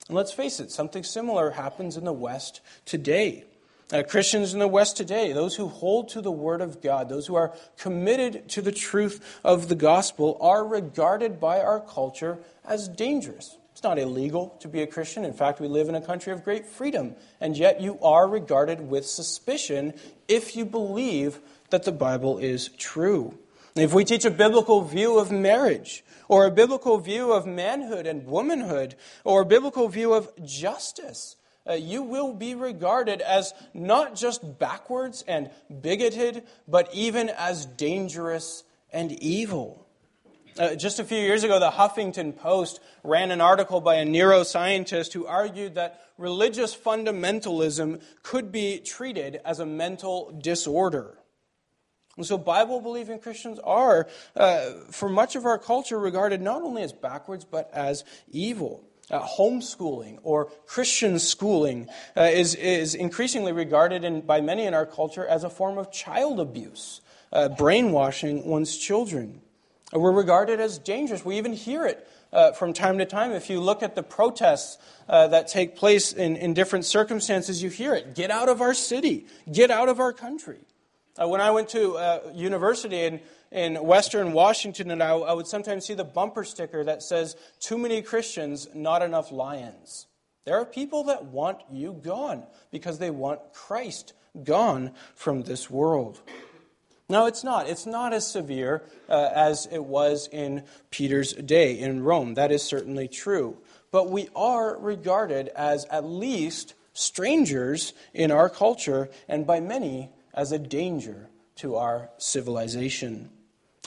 And 0.08 0.17
let's 0.17 0.34
face 0.34 0.60
it, 0.60 0.72
something 0.72 1.04
similar 1.04 1.52
happens 1.52 1.95
in 1.95 2.04
the 2.04 2.13
West 2.13 2.62
today. 2.86 3.45
Uh, 3.91 4.04
Christians 4.04 4.54
in 4.54 4.60
the 4.60 4.67
West 4.67 4.97
today, 4.97 5.34
those 5.34 5.56
who 5.56 5.67
hold 5.67 6.10
to 6.10 6.21
the 6.21 6.32
Word 6.32 6.62
of 6.62 6.80
God, 6.80 7.10
those 7.10 7.25
who 7.25 7.34
are 7.36 7.56
committed 7.75 8.47
to 8.49 8.62
the 8.62 8.71
truth 8.71 9.39
of 9.43 9.67
the 9.67 9.75
gospel, 9.75 10.38
are 10.41 10.63
regarded 10.63 11.39
by 11.39 11.60
our 11.60 11.80
culture 11.80 12.38
as 12.63 12.88
dangerous. 12.88 13.58
It's 13.71 13.82
not 13.82 13.97
illegal 13.97 14.56
to 14.60 14.67
be 14.67 14.84
a 14.84 14.88
Christian. 14.88 15.25
In 15.25 15.34
fact, 15.34 15.60
we 15.60 15.67
live 15.67 15.89
in 15.89 15.95
a 15.95 16.02
country 16.02 16.32
of 16.34 16.43
great 16.43 16.67
freedom. 16.67 17.15
And 17.41 17.58
yet, 17.58 17.82
you 17.82 17.97
are 18.02 18.28
regarded 18.28 18.82
with 18.82 19.08
suspicion 19.08 19.93
if 20.28 20.56
you 20.56 20.65
believe 20.65 21.39
that 21.71 21.84
the 21.84 21.91
Bible 21.91 22.38
is 22.38 22.69
true. 22.78 23.39
If 23.75 23.93
we 23.93 24.06
teach 24.06 24.25
a 24.25 24.32
biblical 24.32 24.82
view 24.82 25.17
of 25.17 25.32
marriage, 25.32 26.04
or 26.28 26.45
a 26.45 26.52
biblical 26.52 26.99
view 26.99 27.32
of 27.32 27.47
manhood 27.47 28.06
and 28.06 28.28
womanhood, 28.28 28.95
or 29.23 29.41
a 29.41 29.45
biblical 29.45 29.88
view 29.88 30.13
of 30.13 30.30
justice, 30.45 31.38
uh, 31.69 31.73
you 31.73 32.01
will 32.01 32.34
be 32.34 32.55
regarded 32.55 33.21
as 33.21 33.53
not 33.73 34.15
just 34.15 34.58
backwards 34.58 35.23
and 35.27 35.51
bigoted, 35.82 36.43
but 36.67 36.89
even 36.93 37.29
as 37.29 37.65
dangerous 37.65 38.63
and 38.91 39.12
evil. 39.12 39.86
Uh, 40.58 40.75
just 40.75 40.99
a 40.99 41.03
few 41.03 41.19
years 41.19 41.43
ago, 41.43 41.60
the 41.60 41.69
Huffington 41.69 42.36
Post 42.36 42.82
ran 43.03 43.32
an 43.32 43.39
article 43.39 43.79
by 43.79 43.95
a 43.95 44.05
neuroscientist 44.05 45.13
who 45.13 45.25
argued 45.25 45.75
that 45.75 46.01
religious 46.17 46.75
fundamentalism 46.75 48.01
could 48.23 48.51
be 48.51 48.79
treated 48.79 49.39
as 49.45 49.60
a 49.60 49.65
mental 49.65 50.38
disorder. 50.41 51.17
And 52.17 52.25
so, 52.25 52.38
Bible 52.38 52.82
believing 52.82 53.19
Christians 53.19 53.60
are, 53.60 54.10
uh, 54.36 54.71
for 54.91 55.08
much 55.08 55.38
of 55.38 55.45
our 55.45 55.58
culture, 55.58 55.97
regarded 55.97 56.41
not 56.41 56.62
only 56.62 56.82
as 56.82 56.91
backwards, 56.91 57.45
but 57.45 57.69
as 57.71 58.03
evil. 58.29 58.88
Uh, 59.12 59.26
homeschooling 59.26 60.19
or 60.22 60.52
Christian 60.67 61.17
schooling 61.17 61.88
uh, 62.15 62.22
is, 62.22 62.54
is 62.54 62.93
increasingly 62.93 63.52
regarded 63.52 64.04
in, 64.04 64.22
by 64.22 64.39
many 64.39 64.65
in 64.65 64.76
our 64.76 64.86
culture 64.86 65.26
as 65.26 65.43
a 65.43 65.50
form 65.50 65.80
of 65.80 65.91
child 65.91 66.39
abuse, 66.39 67.02
uh, 67.34 67.50
brainwashing 67.50 68.45
one's 68.45 68.78
children. 68.78 69.41
We're 69.91 70.12
regarded 70.12 70.60
as 70.60 70.78
dangerous. 70.78 71.26
We 71.26 71.38
even 71.38 71.54
hear 71.54 71.88
it 71.88 72.08
uh, 72.32 72.52
from 72.52 72.74
time 72.74 73.00
to 73.00 73.06
time. 73.06 73.32
If 73.32 73.50
you 73.50 73.60
look 73.60 73.82
at 73.82 73.95
the 73.95 74.04
protests 74.04 74.78
uh, 75.08 75.28
that 75.30 75.48
take 75.48 75.76
place 75.76 76.13
in, 76.13 76.36
in 76.36 76.54
different 76.54 76.86
circumstances, 76.86 77.63
you 77.63 77.69
hear 77.69 77.95
it. 77.95 78.13
Get 78.13 78.30
out 78.30 78.50
of 78.50 78.62
our 78.62 78.76
city. 78.76 79.26
Get 79.52 79.72
out 79.72 79.89
of 79.89 80.00
our 80.00 80.13
country. 80.13 80.60
Uh, 81.19 81.28
when 81.28 81.41
I 81.41 81.52
went 81.52 81.69
to 81.69 81.98
uh, 81.98 82.19
university 82.34 83.02
in, 83.02 83.19
in 83.51 83.75
Western 83.83 84.33
Washington, 84.33 84.91
and 84.91 85.01
I, 85.01 85.12
I 85.12 85.33
would 85.33 85.47
sometimes 85.47 85.85
see 85.85 85.93
the 85.93 86.03
bumper 86.03 86.43
sticker 86.43 86.83
that 86.83 87.01
says, 87.01 87.35
Too 87.59 87.77
many 87.77 88.01
Christians, 88.01 88.67
not 88.73 89.01
enough 89.01 89.31
lions. 89.31 90.07
There 90.45 90.55
are 90.59 90.65
people 90.65 91.05
that 91.05 91.25
want 91.25 91.59
you 91.71 91.93
gone 91.93 92.43
because 92.71 92.99
they 92.99 93.12
want 93.12 93.53
Christ 93.53 94.13
gone 94.43 94.91
from 95.15 95.43
this 95.43 95.69
world. 95.69 96.21
No, 97.09 97.25
it's 97.25 97.43
not. 97.43 97.67
It's 97.67 97.88
not 97.88 98.13
as 98.13 98.31
severe 98.31 98.83
uh, 99.09 99.29
as 99.33 99.67
it 99.71 99.83
was 99.83 100.29
in 100.31 100.63
Peter's 100.91 101.33
day 101.33 101.79
in 101.79 102.03
Rome. 102.03 102.35
That 102.35 102.51
is 102.51 102.62
certainly 102.62 103.07
true. 103.07 103.57
But 103.91 104.12
we 104.12 104.29
are 104.35 104.77
regarded 104.79 105.47
as 105.49 105.85
at 105.85 106.05
least 106.05 106.75
strangers 106.93 107.93
in 108.13 108.31
our 108.31 108.49
culture, 108.49 109.09
and 109.27 109.47
by 109.47 109.59
many 109.59 110.12
as 110.33 110.51
a 110.51 110.59
danger 110.59 111.29
to 111.55 111.75
our 111.75 112.09
civilization. 112.17 113.31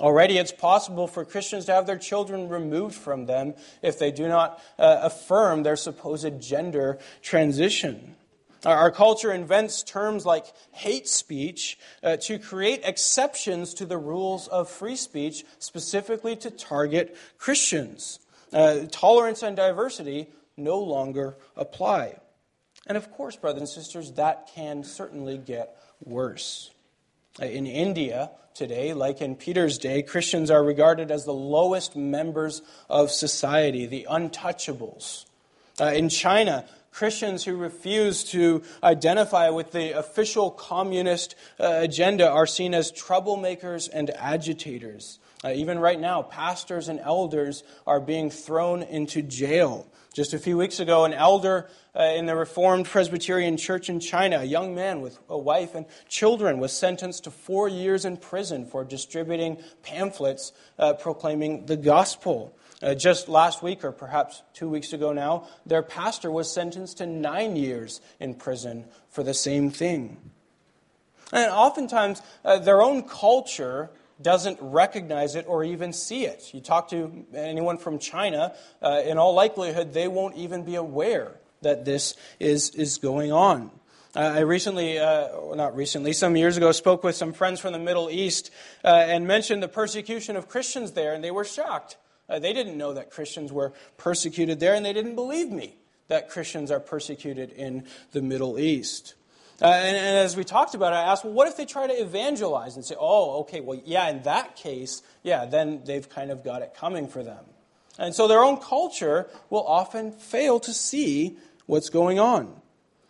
Already, 0.01 0.39
it's 0.39 0.53
possible 0.53 1.07
for 1.07 1.25
Christians 1.25 1.67
to 1.67 1.73
have 1.73 1.87
their 1.87 1.99
children 1.99 2.49
removed 2.49 2.95
from 2.95 3.27
them 3.27 3.55
if 3.83 3.99
they 3.99 4.11
do 4.11 4.27
not 4.27 4.61
uh, 4.79 5.01
affirm 5.03 5.63
their 5.63 5.77
supposed 5.77 6.41
gender 6.41 6.99
transition. 7.21 8.17
Our 8.65 8.91
culture 8.91 9.33
invents 9.33 9.83
terms 9.83 10.25
like 10.25 10.47
hate 10.71 11.09
speech 11.09 11.79
uh, 12.03 12.17
to 12.19 12.39
create 12.39 12.83
exceptions 12.85 13.75
to 13.75 13.87
the 13.87 13.99
rules 13.99 14.49
of 14.49 14.71
free 14.71 14.97
speech, 14.97 15.45
specifically 15.59 16.37
to 16.37 16.51
target 16.51 17.17
Christians. 17.39 18.21
Uh, 18.53 18.87
tolerance 18.91 19.43
and 19.43 19.57
diversity 19.57 20.29
no 20.57 20.79
longer 20.79 21.37
apply. 21.57 22.19
And 22.87 22.97
of 22.97 23.11
course, 23.13 23.37
brothers 23.37 23.61
and 23.61 23.69
sisters, 23.69 24.13
that 24.13 24.49
can 24.55 24.85
certainly 24.85 25.39
get 25.39 25.77
worse. 26.05 26.72
Uh, 27.41 27.47
in 27.47 27.67
India 27.67 28.31
today, 28.55 28.93
like 28.93 29.23
in 29.23 29.35
Peter's 29.35 29.79
day, 29.79 30.03
Christians 30.03 30.51
are 30.51 30.63
regarded 30.63 31.11
as 31.11 31.25
the 31.25 31.33
lowest 31.33 31.97
members 31.97 32.61
of 32.91 33.11
society, 33.11 33.87
the 33.87 34.07
untouchables. 34.11 35.25
Uh, 35.81 35.87
in 35.87 36.11
China, 36.11 36.67
Christians 36.91 37.45
who 37.45 37.57
refuse 37.57 38.23
to 38.25 38.63
identify 38.83 39.49
with 39.49 39.73
the 39.73 39.99
official 39.99 40.51
communist 40.51 41.35
uh, 41.59 41.79
agenda 41.81 42.29
are 42.29 42.47
seen 42.47 42.75
as 42.75 42.93
troublemakers 42.93 43.89
and 43.91 44.11
agitators. 44.11 45.19
Uh, 45.45 45.51
even 45.51 45.79
right 45.79 45.99
now, 45.99 46.23
pastors 46.23 46.89
and 46.89 47.01
elders 47.01 47.65
are 47.87 48.01
being 48.01 48.31
thrown 48.31 48.83
into 48.83 49.23
jail. 49.23 49.87
Just 50.15 50.35
a 50.35 50.39
few 50.39 50.59
weeks 50.59 50.79
ago, 50.79 51.05
an 51.05 51.15
elder 51.15 51.69
uh, 51.99 52.03
in 52.03 52.27
the 52.27 52.37
Reformed 52.37 52.85
Presbyterian 52.85 53.57
Church 53.57 53.89
in 53.89 53.99
China, 53.99 54.41
a 54.41 54.45
young 54.45 54.75
man 54.75 55.01
with 55.01 55.19
a 55.29 55.39
wife 55.39 55.75
and 55.75 55.87
children, 56.09 56.59
was 56.59 56.73
sentenced 56.73 57.25
to 57.25 57.31
four 57.31 57.69
years 57.69 58.05
in 58.05 58.19
prison 58.19 58.67
for 58.67 58.85
distributing 58.85 59.57
pamphlets 59.83 60.53
uh, 60.79 60.93
proclaiming 60.93 61.67
the 61.67 61.77
gospel. 61.77 62.55
Uh, 62.83 62.95
just 62.95 63.29
last 63.29 63.63
week, 63.63 63.85
or 63.85 63.93
perhaps 63.93 64.43
two 64.53 64.69
weeks 64.69 64.93
ago 64.93 65.13
now, 65.13 65.49
their 65.65 65.83
pastor 65.83 66.31
was 66.31 66.53
sentenced 66.53 66.99
to 66.99 67.07
nine 67.07 67.57
years 67.57 68.01
in 68.21 68.35
prison 68.35 68.85
for 69.09 69.23
the 69.23 69.35
same 69.35 69.71
thing. 69.71 70.19
And 71.33 71.51
oftentimes, 71.51 72.21
uh, 72.45 72.59
their 72.59 72.83
own 72.83 73.05
culture 73.05 73.91
doesn't 74.23 74.59
recognize 74.61 75.35
it 75.35 75.47
or 75.49 75.65
even 75.65 75.93
see 75.93 76.25
it. 76.25 76.53
You 76.55 76.61
talk 76.61 76.89
to 76.91 77.25
anyone 77.35 77.79
from 77.79 77.99
China, 77.99 78.55
uh, 78.81 79.03
in 79.05 79.19
all 79.19 79.35
likelihood, 79.35 79.93
they 79.93 80.09
won't 80.09 80.37
even 80.37 80.65
be 80.65 80.77
aware 80.77 81.33
that 81.63 81.85
this 81.85 82.15
is, 82.41 82.71
is 82.71 82.99
going 82.99 83.33
on. 83.33 83.71
Uh, 84.15 84.21
I 84.21 84.41
recently, 84.41 84.99
uh, 84.99 85.55
not 85.55 85.75
recently, 85.75 86.13
some 86.13 86.37
years 86.37 86.57
ago, 86.59 86.71
spoke 86.73 87.03
with 87.03 87.17
some 87.17 87.33
friends 87.33 87.61
from 87.61 87.73
the 87.73 87.79
Middle 87.79 88.11
East 88.11 88.51
uh, 88.85 88.89
and 88.89 89.27
mentioned 89.27 89.63
the 89.63 89.69
persecution 89.69 90.37
of 90.37 90.49
Christians 90.49 90.93
there, 90.93 91.15
and 91.15 91.25
they 91.25 91.31
were 91.31 91.45
shocked. 91.45 91.97
Uh, 92.29 92.39
they 92.39 92.53
didn't 92.53 92.77
know 92.77 92.93
that 92.93 93.11
Christians 93.11 93.53
were 93.53 93.73
persecuted 93.97 94.61
there, 94.61 94.75
and 94.75 94.85
they 94.85 94.93
didn't 94.93 95.15
believe 95.15 95.51
me 95.51 95.77
that 96.09 96.29
Christians 96.29 96.71
are 96.71 96.81
persecuted 96.81 97.53
in 97.53 97.87
the 98.13 98.21
Middle 98.21 98.59
East. 98.59 99.15
Uh, 99.61 99.67
and, 99.67 99.97
and, 99.97 100.17
as 100.19 100.37
we 100.37 100.45
talked 100.45 100.75
about, 100.75 100.93
I 100.93 101.03
asked, 101.03 101.25
well, 101.25 101.35
what 101.35 101.47
if 101.47 101.57
they 101.57 101.67
try 101.67 101.87
to 101.87 101.93
evangelize 101.93 102.77
and 102.77 102.85
say, 102.85 102.95
oh, 102.99 103.41
okay, 103.41 103.61
well, 103.61 103.81
yeah, 103.85 104.09
in 104.09 104.23
that 104.23 104.57
case, 104.57 105.03
yeah, 105.23 105.45
then 105.45 105.83
they've 105.85 106.09
kind 106.09 106.31
of 106.31 106.43
got 106.43 106.63
it 106.63 106.75
coming 106.75 107.07
for 107.07 107.23
them. 107.23 107.45
And 107.99 108.15
so 108.15 108.27
their 108.27 108.43
own 108.43 108.57
culture 108.57 109.29
will 109.51 109.67
often 109.67 110.13
fail 110.13 110.59
to 110.61 110.73
see 110.73 111.37
what's 111.67 111.91
going 111.91 112.19
on. 112.19 112.61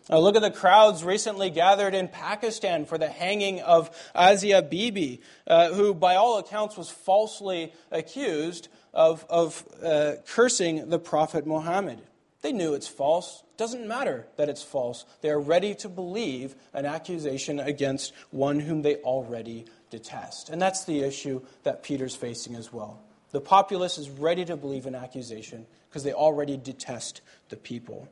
Uh, 0.09 0.19
look 0.19 0.35
at 0.35 0.41
the 0.41 0.51
crowds 0.51 1.03
recently 1.03 1.49
gathered 1.49 1.95
in 1.95 2.09
Pakistan 2.09 2.85
for 2.85 2.97
the 2.97 3.07
hanging 3.07 3.61
of 3.61 3.89
Asia 4.13 4.61
Bibi, 4.61 5.21
uh, 5.47 5.71
who, 5.71 5.93
by 5.93 6.15
all 6.15 6.39
accounts, 6.39 6.75
was 6.75 6.89
falsely 6.89 7.71
accused 7.89 8.67
of, 8.93 9.25
of 9.29 9.63
uh, 9.81 10.13
cursing 10.27 10.89
the 10.89 10.99
Prophet 10.99 11.47
Muhammad. 11.47 12.01
They 12.41 12.51
knew 12.51 12.73
it's 12.73 12.87
false. 12.87 13.42
It 13.63 13.67
doesn't 13.67 13.87
matter 13.87 14.27
that 14.35 14.49
it's 14.49 14.61
false. 14.61 15.05
They 15.21 15.29
are 15.29 15.39
ready 15.39 15.73
to 15.75 15.87
believe 15.87 16.53
an 16.73 16.85
accusation 16.85 17.61
against 17.61 18.11
one 18.29 18.59
whom 18.59 18.81
they 18.81 18.97
already 18.97 19.63
detest. 19.89 20.49
And 20.49 20.61
that's 20.61 20.83
the 20.83 20.99
issue 20.99 21.41
that 21.63 21.81
Peter's 21.81 22.13
facing 22.13 22.55
as 22.55 22.73
well. 22.73 22.99
The 23.31 23.39
populace 23.39 23.97
is 23.97 24.09
ready 24.09 24.43
to 24.43 24.57
believe 24.57 24.85
an 24.85 24.95
accusation 24.95 25.65
because 25.87 26.03
they 26.03 26.11
already 26.11 26.57
detest 26.57 27.21
the 27.47 27.55
people. 27.55 28.09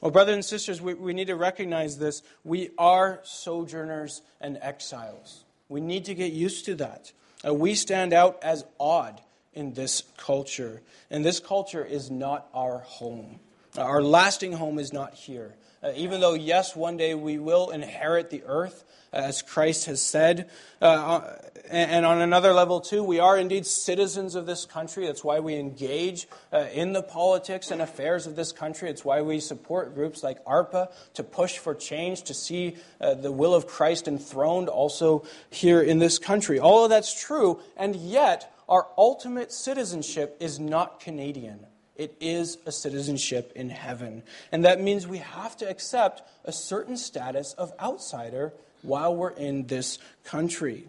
Well, 0.00 0.12
brothers 0.12 0.34
and 0.36 0.44
sisters, 0.44 0.80
we, 0.80 0.94
we 0.94 1.12
need 1.12 1.26
to 1.26 1.34
recognize 1.34 1.98
this. 1.98 2.22
We 2.44 2.70
are 2.78 3.18
sojourners 3.24 4.22
and 4.40 4.58
exiles. 4.62 5.42
We 5.68 5.80
need 5.80 6.04
to 6.04 6.14
get 6.14 6.32
used 6.32 6.66
to 6.66 6.76
that. 6.76 7.10
Uh, 7.44 7.52
we 7.52 7.74
stand 7.74 8.12
out 8.12 8.38
as 8.44 8.64
odd 8.78 9.20
in 9.54 9.74
this 9.74 10.04
culture. 10.16 10.82
And 11.10 11.24
this 11.24 11.40
culture 11.40 11.84
is 11.84 12.12
not 12.12 12.46
our 12.54 12.78
home. 12.78 13.40
Our 13.76 14.02
lasting 14.02 14.52
home 14.52 14.78
is 14.78 14.92
not 14.92 15.14
here. 15.14 15.56
Uh, 15.82 15.92
even 15.96 16.20
though, 16.20 16.34
yes, 16.34 16.74
one 16.76 16.96
day 16.96 17.14
we 17.14 17.38
will 17.38 17.70
inherit 17.70 18.30
the 18.30 18.42
earth, 18.46 18.84
as 19.12 19.42
Christ 19.42 19.86
has 19.86 20.00
said. 20.00 20.48
Uh, 20.80 20.84
uh 20.84 21.38
and 21.70 22.04
on 22.04 22.20
another 22.20 22.52
level, 22.52 22.80
too, 22.80 23.02
we 23.02 23.20
are 23.20 23.38
indeed 23.38 23.66
citizens 23.66 24.34
of 24.34 24.44
this 24.44 24.66
country. 24.66 25.06
That's 25.06 25.24
why 25.24 25.40
we 25.40 25.56
engage 25.56 26.28
uh, 26.52 26.66
in 26.72 26.92
the 26.92 27.02
politics 27.02 27.70
and 27.70 27.80
affairs 27.80 28.26
of 28.26 28.36
this 28.36 28.52
country. 28.52 28.90
It's 28.90 29.04
why 29.04 29.22
we 29.22 29.40
support 29.40 29.94
groups 29.94 30.22
like 30.22 30.44
ARPA 30.44 30.92
to 31.14 31.24
push 31.24 31.56
for 31.56 31.74
change, 31.74 32.24
to 32.24 32.34
see 32.34 32.76
uh, 33.00 33.14
the 33.14 33.32
will 33.32 33.54
of 33.54 33.66
Christ 33.66 34.06
enthroned 34.06 34.68
also 34.68 35.24
here 35.48 35.80
in 35.80 36.00
this 36.00 36.18
country. 36.18 36.60
All 36.60 36.84
of 36.84 36.90
that's 36.90 37.18
true, 37.18 37.60
and 37.78 37.96
yet 37.96 38.54
our 38.68 38.86
ultimate 38.98 39.50
citizenship 39.50 40.36
is 40.40 40.60
not 40.60 41.00
Canadian. 41.00 41.66
It 41.96 42.16
is 42.20 42.58
a 42.66 42.72
citizenship 42.72 43.52
in 43.54 43.70
heaven. 43.70 44.22
And 44.50 44.64
that 44.64 44.80
means 44.80 45.06
we 45.06 45.18
have 45.18 45.56
to 45.58 45.68
accept 45.68 46.22
a 46.44 46.52
certain 46.52 46.96
status 46.96 47.52
of 47.54 47.72
outsider 47.80 48.52
while 48.82 49.14
we're 49.14 49.30
in 49.30 49.66
this 49.66 49.98
country. 50.24 50.86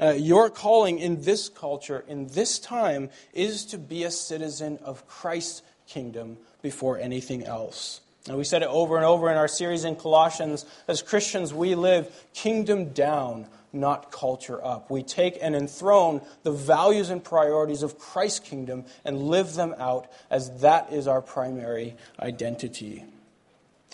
Uh, 0.00 0.10
your 0.10 0.50
calling 0.50 0.98
in 0.98 1.22
this 1.22 1.48
culture, 1.48 2.04
in 2.08 2.26
this 2.28 2.58
time, 2.58 3.10
is 3.32 3.64
to 3.66 3.78
be 3.78 4.04
a 4.04 4.10
citizen 4.10 4.78
of 4.82 5.06
Christ's 5.06 5.62
kingdom 5.86 6.38
before 6.62 6.98
anything 6.98 7.44
else. 7.44 8.00
And 8.28 8.36
we 8.36 8.44
said 8.44 8.62
it 8.62 8.68
over 8.68 8.96
and 8.96 9.04
over 9.04 9.30
in 9.30 9.36
our 9.36 9.48
series 9.48 9.84
in 9.84 9.96
Colossians. 9.96 10.66
As 10.88 11.02
Christians, 11.02 11.54
we 11.54 11.74
live 11.74 12.10
kingdom 12.34 12.92
down 12.92 13.46
not 13.72 14.10
culture 14.10 14.64
up. 14.64 14.90
We 14.90 15.02
take 15.02 15.38
and 15.40 15.54
enthrone 15.54 16.22
the 16.42 16.52
values 16.52 17.10
and 17.10 17.22
priorities 17.22 17.82
of 17.82 17.98
Christ's 17.98 18.40
kingdom 18.40 18.84
and 19.04 19.18
live 19.18 19.54
them 19.54 19.74
out 19.78 20.10
as 20.30 20.60
that 20.60 20.92
is 20.92 21.06
our 21.06 21.22
primary 21.22 21.96
identity. 22.18 23.04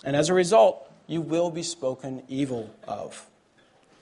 And 0.03 0.15
as 0.15 0.29
a 0.29 0.33
result, 0.33 0.91
you 1.07 1.21
will 1.21 1.49
be 1.49 1.63
spoken 1.63 2.23
evil 2.27 2.73
of. 2.87 3.25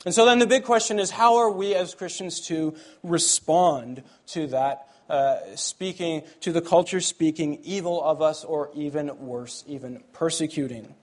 And 0.05 0.13
so 0.13 0.25
then 0.25 0.39
the 0.39 0.47
big 0.47 0.63
question 0.63 0.99
is 0.99 1.11
how 1.11 1.37
are 1.37 1.49
we 1.49 1.73
as 1.73 1.95
Christians 1.95 2.41
to 2.47 2.75
respond 3.03 4.03
to 4.27 4.47
that 4.47 4.87
uh, 5.09 5.37
speaking, 5.55 6.23
to 6.41 6.51
the 6.51 6.61
culture 6.61 7.01
speaking 7.01 7.59
evil 7.63 8.03
of 8.03 8.21
us, 8.21 8.43
or 8.43 8.71
even 8.75 9.11
worse, 9.19 9.63
even 9.67 10.03
persecuting? 10.13 10.95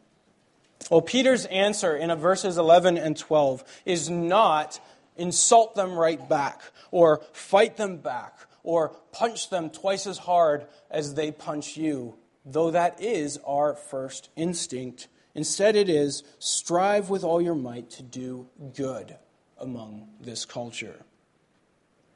Well, 0.90 1.03
Peter's 1.03 1.47
answer 1.47 1.97
in 1.97 2.14
verses 2.16 2.59
11 2.59 2.99
and 2.99 3.16
12 3.16 3.64
is 3.85 4.11
not 4.11 4.81
insult 5.16 5.75
them 5.75 5.95
right 5.95 6.29
back, 6.29 6.61
or 6.90 7.23
fight 7.33 7.77
them 7.77 7.99
back, 7.99 8.38
or 8.62 8.90
punch 9.12 9.51
them 9.51 9.71
twice 9.71 10.07
as 10.07 10.18
hard 10.18 10.66
as 10.90 11.14
they 11.14 11.31
punch 11.31 11.77
you, 11.77 12.14
though 12.45 12.71
that 12.71 13.01
is 13.03 13.38
our 13.47 13.75
first 13.75 14.31
instinct. 14.37 15.09
Instead, 15.35 15.77
it 15.77 15.88
is 15.88 16.25
strive 16.38 17.09
with 17.09 17.25
all 17.25 17.40
your 17.40 17.55
might 17.55 17.90
to 17.90 18.03
do 18.03 18.49
good 18.75 19.16
among 19.59 20.09
this 20.21 20.45
culture. 20.45 21.05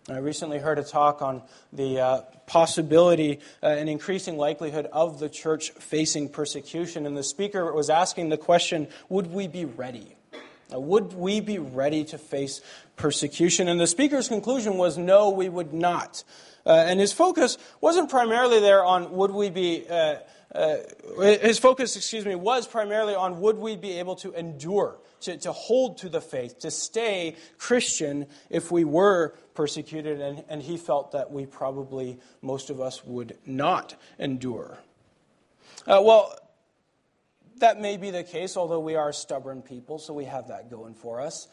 I 0.09 0.19
recently 0.19 0.59
heard 0.59 0.79
a 0.79 0.85
talk 0.85 1.21
on 1.21 1.43
the 1.73 1.99
uh, 1.99 2.21
possibility 2.47 3.41
uh, 3.61 3.67
and 3.67 3.89
increasing 3.89 4.37
likelihood 4.37 4.87
of 4.93 5.19
the 5.19 5.29
church 5.29 5.71
facing 5.71 6.29
persecution, 6.29 7.07
and 7.07 7.17
the 7.17 7.25
speaker 7.25 7.73
was 7.73 7.91
asking 7.91 8.29
the 8.29 8.37
question 8.37 8.87
would 9.09 9.27
we 9.33 9.49
be 9.49 9.65
ready? 9.65 10.15
Would 10.71 11.13
we 11.13 11.41
be 11.41 11.59
ready 11.59 12.05
to 12.05 12.19
face 12.19 12.61
persecution? 12.95 13.67
And 13.67 13.81
the 13.81 13.89
speaker's 13.89 14.29
conclusion 14.29 14.79
was 14.79 14.97
no, 14.97 15.31
we 15.31 15.49
would 15.49 15.73
not. 15.73 16.23
Uh, 16.65 16.85
and 16.87 17.01
his 17.01 17.13
focus 17.13 17.59
wasn't 17.81 18.09
primarily 18.09 18.61
there 18.61 18.85
on 18.85 19.11
would 19.11 19.33
we 19.33 19.51
be. 19.51 19.89
Uh, 19.91 20.19
uh, 20.55 20.77
his 21.21 21.59
focus, 21.59 21.97
excuse 21.97 22.25
me, 22.25 22.37
was 22.37 22.69
primarily 22.69 23.15
on 23.17 23.41
would 23.41 23.59
we 23.59 23.75
be 23.75 23.99
able 23.99 24.15
to 24.17 24.33
endure, 24.33 24.99
to, 25.21 25.37
to 25.37 25.53
hold 25.53 25.99
to 25.99 26.09
the 26.09 26.21
faith, 26.21 26.61
to 26.61 26.71
stay 26.71 27.35
Christian 27.59 28.27
if 28.49 28.71
we 28.71 28.85
were 28.85 29.35
persecuted, 29.57 30.21
and, 30.21 30.45
and 30.49 30.63
he 30.63 30.77
felt 30.77 31.13
that 31.13 31.33
we 31.33 31.47
probably, 31.47 32.19
most 32.43 32.71
of 32.71 32.81
us, 32.81 33.05
would 33.05 33.37
not 33.47 33.97
endure. 34.19 34.79
Uh, 35.87 36.01
well, 36.03 36.39
that 37.59 37.81
may 37.81 37.97
be 37.97 38.11
the 38.11 38.23
case, 38.23 38.57
although 38.57 38.81
we 38.81 38.95
are 38.95 39.13
stubborn 39.13 39.63
people, 39.63 39.99
so 39.99 40.13
we 40.13 40.27
have 40.27 40.49
that 40.49 40.71
going 40.71 40.95
for 40.95 41.21
us. 41.21 41.49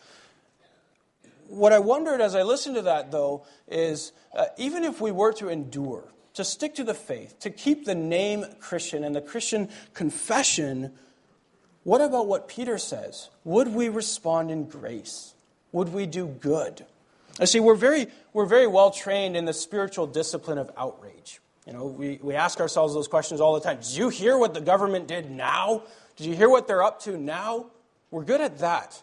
What 1.48 1.74
I 1.74 1.80
wondered 1.80 2.22
as 2.22 2.36
I 2.36 2.44
listened 2.44 2.76
to 2.76 2.82
that, 2.84 3.12
though, 3.12 3.46
is 3.68 4.12
uh, 4.36 4.46
even 4.58 4.84
if 4.84 5.00
we 5.02 5.12
were 5.12 5.34
to 5.34 5.50
endure, 5.50 6.04
to 6.34 6.44
stick 6.44 6.76
to 6.76 6.84
the 6.84 6.94
faith, 6.94 7.40
to 7.40 7.50
keep 7.50 7.86
the 7.86 7.96
name 7.96 8.46
Christian 8.60 9.04
and 9.04 9.16
the 9.16 9.22
Christian 9.22 9.70
confession, 9.94 10.92
what 11.84 12.02
about 12.02 12.28
what 12.28 12.48
Peter 12.48 12.78
says? 12.78 13.30
Would 13.44 13.68
we 13.68 13.90
respond 13.90 14.52
in 14.52 14.66
grace? 14.68 15.36
Would 15.72 15.90
we 15.90 16.06
do 16.06 16.28
good? 16.28 16.86
I 17.40 17.46
see, 17.46 17.60
we're 17.60 17.76
very, 17.76 18.08
we're 18.32 18.46
very 18.46 18.68
well 18.68 18.92
trained 18.92 19.36
in 19.36 19.46
the 19.46 19.54
spiritual 19.54 20.06
discipline 20.08 20.58
of 20.58 20.70
outrage. 20.78 21.40
You 21.66 21.74
know, 21.74 21.86
we, 21.86 22.20
we 22.22 22.36
ask 22.36 22.60
ourselves 22.60 22.94
those 22.94 23.08
questions 23.08 23.42
all 23.42 23.54
the 23.54 23.62
time. 23.62 23.78
Did 23.78 23.96
you 23.96 24.10
hear 24.10 24.38
what 24.38 24.54
the 24.54 24.62
government 24.62 25.08
did 25.08 25.32
now? 25.32 25.84
Did 26.16 26.28
you 26.28 26.36
hear 26.36 26.50
what 26.50 26.68
they're 26.68 26.84
up 26.84 27.02
to 27.02 27.18
now? 27.18 27.68
We're 28.12 28.26
good 28.26 28.42
at 28.42 28.60
that. 28.60 29.02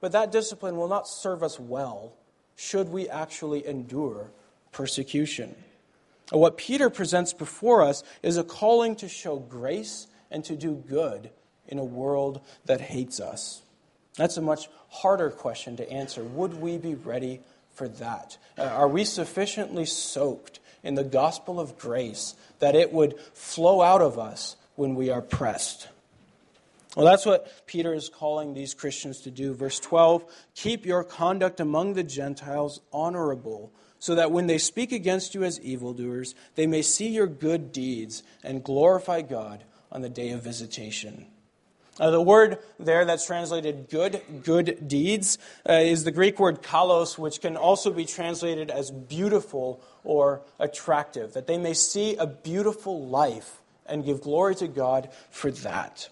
But 0.00 0.12
that 0.12 0.30
discipline 0.30 0.76
will 0.76 0.88
not 0.88 1.08
serve 1.08 1.42
us 1.42 1.58
well 1.58 2.12
should 2.56 2.90
we 2.90 3.08
actually 3.08 3.66
endure 3.66 4.30
persecution. 4.70 5.54
What 6.30 6.56
Peter 6.56 6.90
presents 6.90 7.32
before 7.32 7.82
us 7.82 8.02
is 8.22 8.36
a 8.36 8.44
calling 8.44 8.96
to 8.96 9.08
show 9.08 9.36
grace 9.36 10.06
and 10.30 10.44
to 10.44 10.56
do 10.56 10.74
good 10.74 11.30
in 11.66 11.78
a 11.78 11.84
world 11.84 12.40
that 12.66 12.80
hates 12.80 13.18
us. 13.18 13.62
That's 14.16 14.36
a 14.36 14.42
much 14.42 14.68
harder 14.90 15.30
question 15.30 15.76
to 15.76 15.90
answer. 15.90 16.22
Would 16.22 16.60
we 16.60 16.78
be 16.78 16.94
ready 16.94 17.40
for 17.74 17.88
that? 17.88 18.38
Uh, 18.56 18.62
are 18.62 18.88
we 18.88 19.04
sufficiently 19.04 19.84
soaked 19.84 20.60
in 20.82 20.94
the 20.94 21.04
gospel 21.04 21.60
of 21.60 21.78
grace 21.78 22.34
that 22.58 22.74
it 22.74 22.92
would 22.92 23.18
flow 23.32 23.82
out 23.82 24.00
of 24.00 24.18
us 24.18 24.56
when 24.76 24.94
we 24.94 25.10
are 25.10 25.22
pressed? 25.22 25.88
Well, 26.96 27.06
that's 27.06 27.26
what 27.26 27.66
Peter 27.66 27.92
is 27.92 28.08
calling 28.08 28.54
these 28.54 28.72
Christians 28.72 29.20
to 29.22 29.30
do. 29.30 29.52
Verse 29.52 29.80
12 29.80 30.24
Keep 30.54 30.86
your 30.86 31.02
conduct 31.02 31.58
among 31.58 31.94
the 31.94 32.04
Gentiles 32.04 32.80
honorable 32.92 33.72
so 33.98 34.14
that 34.14 34.30
when 34.30 34.46
they 34.46 34.58
speak 34.58 34.92
against 34.92 35.34
you 35.34 35.42
as 35.44 35.60
evildoers, 35.60 36.34
they 36.54 36.66
may 36.66 36.82
see 36.82 37.08
your 37.08 37.26
good 37.26 37.72
deeds 37.72 38.22
and 38.42 38.62
glorify 38.62 39.22
God 39.22 39.64
on 39.90 40.02
the 40.02 40.08
day 40.08 40.30
of 40.30 40.42
visitation. 40.42 41.26
Uh, 42.00 42.10
the 42.10 42.20
word 42.20 42.58
there 42.78 43.04
that's 43.04 43.26
translated 43.26 43.88
good, 43.88 44.20
good 44.42 44.88
deeds, 44.88 45.38
uh, 45.68 45.74
is 45.74 46.04
the 46.04 46.10
Greek 46.10 46.40
word 46.40 46.62
kalos, 46.62 47.16
which 47.16 47.40
can 47.40 47.56
also 47.56 47.92
be 47.92 48.04
translated 48.04 48.70
as 48.70 48.90
beautiful 48.90 49.80
or 50.02 50.42
attractive, 50.58 51.32
that 51.34 51.46
they 51.46 51.58
may 51.58 51.74
see 51.74 52.16
a 52.16 52.26
beautiful 52.26 53.06
life 53.06 53.62
and 53.86 54.04
give 54.04 54.20
glory 54.22 54.54
to 54.56 54.66
God 54.66 55.10
for 55.30 55.50
that. 55.50 56.08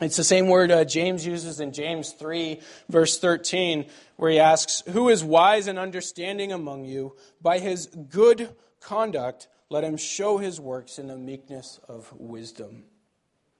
It's 0.00 0.16
the 0.16 0.24
same 0.24 0.48
word 0.48 0.72
uh, 0.72 0.84
James 0.84 1.24
uses 1.24 1.60
in 1.60 1.72
James 1.72 2.10
3, 2.10 2.60
verse 2.88 3.18
13, 3.20 3.86
where 4.16 4.32
he 4.32 4.40
asks, 4.40 4.82
Who 4.88 5.08
is 5.08 5.22
wise 5.22 5.68
and 5.68 5.78
understanding 5.78 6.50
among 6.50 6.84
you? 6.84 7.14
By 7.40 7.60
his 7.60 7.86
good 7.86 8.56
conduct, 8.80 9.46
let 9.70 9.84
him 9.84 9.96
show 9.96 10.38
his 10.38 10.60
works 10.60 10.98
in 10.98 11.06
the 11.06 11.16
meekness 11.16 11.78
of 11.88 12.12
wisdom. 12.12 12.84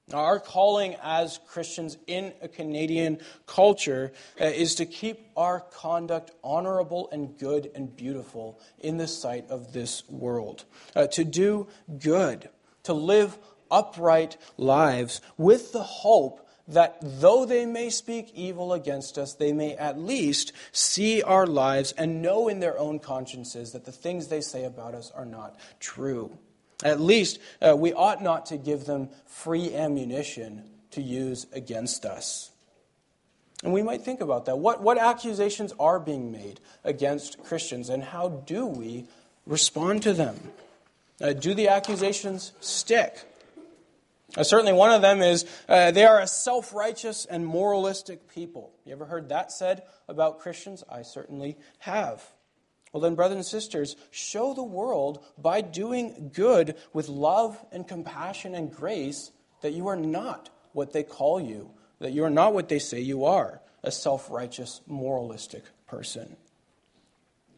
Now, 0.08 0.18
our 0.18 0.38
calling 0.38 0.96
as 1.02 1.40
Christians 1.46 1.96
in 2.06 2.34
a 2.42 2.48
Canadian 2.48 3.20
culture 3.46 4.12
uh, 4.38 4.44
is 4.44 4.74
to 4.74 4.84
keep 4.84 5.30
our 5.34 5.60
conduct 5.60 6.30
honorable 6.42 7.08
and 7.10 7.38
good 7.38 7.70
and 7.74 7.94
beautiful 7.94 8.60
in 8.78 8.98
the 8.98 9.08
sight 9.08 9.48
of 9.48 9.72
this 9.72 10.06
world, 10.10 10.64
uh, 10.94 11.06
to 11.08 11.24
do 11.24 11.68
good, 11.98 12.50
to 12.82 12.92
live 12.92 13.38
upright 13.70 14.36
lives 14.58 15.22
with 15.38 15.72
the 15.72 15.82
hope 15.82 16.46
that 16.68 16.98
though 17.00 17.46
they 17.46 17.64
may 17.64 17.88
speak 17.88 18.30
evil 18.34 18.72
against 18.72 19.16
us, 19.18 19.34
they 19.34 19.52
may 19.52 19.74
at 19.76 19.98
least 19.98 20.52
see 20.72 21.22
our 21.22 21.46
lives 21.46 21.92
and 21.92 22.22
know 22.22 22.48
in 22.48 22.60
their 22.60 22.78
own 22.78 22.98
consciences 22.98 23.72
that 23.72 23.84
the 23.84 23.92
things 23.92 24.28
they 24.28 24.40
say 24.40 24.64
about 24.64 24.94
us 24.94 25.10
are 25.14 25.26
not 25.26 25.56
true. 25.80 26.38
At 26.82 27.00
least 27.00 27.38
uh, 27.62 27.76
we 27.76 27.92
ought 27.92 28.22
not 28.22 28.46
to 28.46 28.56
give 28.56 28.84
them 28.84 29.08
free 29.26 29.74
ammunition 29.74 30.64
to 30.92 31.02
use 31.02 31.46
against 31.52 32.04
us. 32.04 32.50
And 33.62 33.72
we 33.72 33.82
might 33.82 34.02
think 34.02 34.20
about 34.20 34.44
that. 34.46 34.58
What, 34.58 34.82
what 34.82 34.98
accusations 34.98 35.72
are 35.78 35.98
being 35.98 36.30
made 36.32 36.60
against 36.82 37.42
Christians, 37.44 37.88
and 37.88 38.02
how 38.02 38.28
do 38.28 38.66
we 38.66 39.06
respond 39.46 40.02
to 40.02 40.12
them? 40.12 40.38
Uh, 41.20 41.32
do 41.32 41.54
the 41.54 41.68
accusations 41.68 42.52
stick? 42.60 43.24
Uh, 44.37 44.42
certainly, 44.42 44.72
one 44.72 44.90
of 44.90 45.00
them 45.00 45.22
is 45.22 45.46
uh, 45.68 45.92
they 45.92 46.04
are 46.04 46.20
a 46.20 46.26
self 46.26 46.74
righteous 46.74 47.24
and 47.24 47.46
moralistic 47.46 48.28
people. 48.28 48.72
You 48.84 48.92
ever 48.92 49.06
heard 49.06 49.28
that 49.28 49.52
said 49.52 49.84
about 50.08 50.40
Christians? 50.40 50.82
I 50.90 51.02
certainly 51.02 51.56
have. 51.78 52.22
Well, 52.94 53.00
then, 53.00 53.16
brothers 53.16 53.35
and 53.35 53.44
sisters, 53.44 53.96
show 54.12 54.54
the 54.54 54.62
world 54.62 55.24
by 55.37 55.62
doing 55.62 56.30
good 56.33 56.76
with 56.92 57.09
love 57.09 57.59
and 57.72 57.87
compassion 57.88 58.54
and 58.54 58.72
grace 58.72 59.33
that 59.62 59.72
you 59.72 59.88
are 59.88 59.96
not 59.96 60.48
what 60.74 60.92
they 60.92 61.02
call 61.02 61.40
you, 61.40 61.72
that 61.98 62.12
you 62.12 62.22
are 62.22 62.30
not 62.30 62.54
what 62.54 62.68
they 62.68 62.78
say 62.78 63.00
you 63.00 63.24
are 63.24 63.61
a 63.83 63.90
self 63.90 64.30
righteous, 64.30 64.80
moralistic 64.87 65.64
person. 65.88 66.37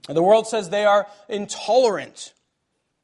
And 0.09 0.17
the 0.17 0.23
world 0.23 0.49
says 0.49 0.71
they 0.71 0.87
are 0.87 1.07
intolerant. 1.29 2.33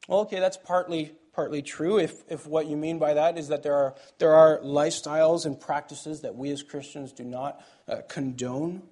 Well, 0.09 0.21
okay, 0.21 0.40
that's 0.40 0.57
partly 0.57 1.12
partly 1.35 1.61
true 1.61 1.99
if, 1.99 2.23
if 2.31 2.47
what 2.47 2.66
you 2.66 2.79
mean 2.79 2.99
by 2.99 3.14
that 3.14 3.37
is 3.37 3.49
that 3.49 3.62
there 3.62 3.75
are, 3.75 3.95
there 4.18 4.35
are 4.35 4.59
lifestyles 4.61 5.45
and 5.47 5.61
practices 5.61 6.23
that 6.23 6.35
we 6.35 6.51
as 6.51 6.62
Christians 6.62 7.12
do 7.12 7.25
not 7.25 7.62
uh, 7.88 7.97
condone. 8.09 8.83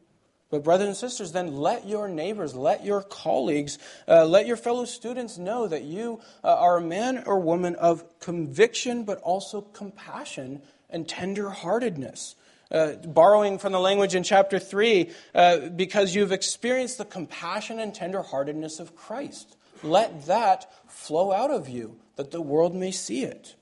But, 0.51 0.65
brothers 0.65 0.89
and 0.89 0.97
sisters, 0.97 1.31
then 1.31 1.57
let 1.57 1.87
your 1.87 2.09
neighbors, 2.09 2.57
let 2.57 2.85
your 2.85 3.03
colleagues, 3.03 3.79
uh, 4.09 4.25
let 4.25 4.47
your 4.47 4.57
fellow 4.57 4.85
students 4.85 5.39
know 5.39 5.69
that 5.69 5.85
you 5.85 6.21
uh, 6.43 6.55
are 6.55 6.79
a 6.79 6.83
man 6.83 7.23
or 7.25 7.39
woman 7.39 7.77
of 7.77 8.05
conviction, 8.19 9.05
but 9.05 9.21
also 9.21 9.61
compassion 9.61 10.61
and 10.91 11.07
tenderheartedness. 11.07 12.35
Uh, 12.73 12.93
borrowing 13.05 13.59
from 13.59 13.73
the 13.73 13.81
language 13.81 14.15
in 14.15 14.23
chapter 14.23 14.59
3, 14.59 15.11
uh, 15.35 15.59
because 15.71 16.15
you've 16.15 16.33
experienced 16.33 16.99
the 16.99 17.05
compassion 17.05 17.81
and 17.81 17.93
tenderheartedness 17.93 18.79
of 18.79 18.95
Christ. 18.95 19.57
Let 19.83 20.27
that 20.27 20.71
flow 20.89 21.33
out 21.33 21.51
of 21.51 21.69
you 21.69 21.97
that 22.17 22.31
the 22.31 22.41
world 22.41 22.75
may 22.75 22.91
see 22.91 23.25
it. 23.25 23.55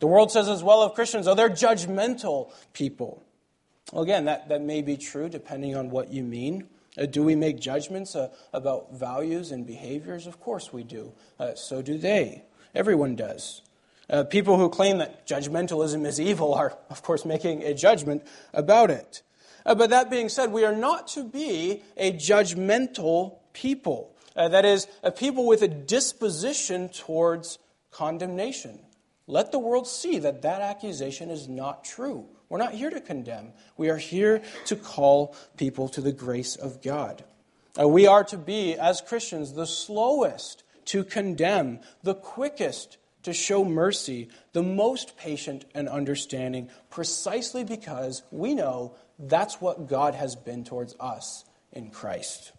The 0.00 0.06
world 0.06 0.32
says 0.32 0.48
as 0.48 0.62
well 0.62 0.82
of 0.82 0.94
Christians, 0.94 1.28
oh, 1.28 1.34
they're 1.34 1.48
judgmental 1.48 2.52
people. 2.72 3.22
Well, 3.92 4.02
again, 4.02 4.24
that, 4.24 4.48
that 4.48 4.62
may 4.62 4.82
be 4.82 4.96
true 4.96 5.28
depending 5.28 5.76
on 5.76 5.90
what 5.90 6.10
you 6.10 6.24
mean. 6.24 6.66
Uh, 6.98 7.06
do 7.06 7.22
we 7.22 7.36
make 7.36 7.60
judgments 7.60 8.16
uh, 8.16 8.30
about 8.52 8.94
values 8.94 9.52
and 9.52 9.66
behaviors? 9.66 10.26
Of 10.26 10.40
course 10.40 10.72
we 10.72 10.82
do. 10.82 11.12
Uh, 11.38 11.54
so 11.54 11.82
do 11.82 11.96
they. 11.98 12.42
Everyone 12.74 13.14
does. 13.14 13.62
Uh, 14.10 14.24
people 14.24 14.58
who 14.58 14.68
claim 14.68 14.98
that 14.98 15.26
judgmentalism 15.26 16.06
is 16.06 16.20
evil 16.20 16.54
are, 16.54 16.76
of 16.90 17.02
course, 17.02 17.24
making 17.24 17.62
a 17.62 17.74
judgment 17.74 18.26
about 18.52 18.90
it. 18.90 19.22
Uh, 19.64 19.74
but 19.74 19.90
that 19.90 20.10
being 20.10 20.28
said, 20.28 20.50
we 20.52 20.64
are 20.64 20.74
not 20.74 21.06
to 21.08 21.22
be 21.22 21.82
a 21.96 22.12
judgmental 22.12 23.36
people. 23.52 24.14
Uh, 24.34 24.48
that 24.48 24.64
is, 24.64 24.86
a 25.02 25.12
people 25.12 25.46
with 25.46 25.62
a 25.62 25.68
disposition 25.68 26.88
towards 26.88 27.58
condemnation. 27.90 28.80
Let 29.26 29.52
the 29.52 29.58
world 29.58 29.86
see 29.86 30.18
that 30.18 30.42
that 30.42 30.62
accusation 30.62 31.30
is 31.30 31.48
not 31.48 31.84
true. 31.84 32.26
We're 32.52 32.58
not 32.58 32.74
here 32.74 32.90
to 32.90 33.00
condemn. 33.00 33.54
We 33.78 33.88
are 33.88 33.96
here 33.96 34.42
to 34.66 34.76
call 34.76 35.34
people 35.56 35.88
to 35.88 36.02
the 36.02 36.12
grace 36.12 36.54
of 36.54 36.82
God. 36.82 37.24
Uh, 37.80 37.88
we 37.88 38.06
are 38.06 38.24
to 38.24 38.36
be, 38.36 38.74
as 38.74 39.00
Christians, 39.00 39.54
the 39.54 39.66
slowest 39.66 40.62
to 40.84 41.02
condemn, 41.02 41.80
the 42.02 42.14
quickest 42.14 42.98
to 43.22 43.32
show 43.32 43.64
mercy, 43.64 44.28
the 44.52 44.62
most 44.62 45.16
patient 45.16 45.64
and 45.74 45.88
understanding, 45.88 46.68
precisely 46.90 47.64
because 47.64 48.22
we 48.30 48.52
know 48.52 48.96
that's 49.18 49.58
what 49.58 49.88
God 49.88 50.14
has 50.14 50.36
been 50.36 50.62
towards 50.62 50.94
us 51.00 51.46
in 51.72 51.88
Christ. 51.88 52.52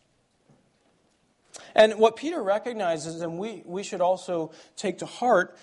And 1.76 2.00
what 2.00 2.16
Peter 2.16 2.42
recognizes, 2.42 3.22
and 3.22 3.38
we, 3.38 3.62
we 3.64 3.84
should 3.84 4.02
also 4.02 4.54
take 4.76 4.98
to 4.98 5.06
heart, 5.06 5.56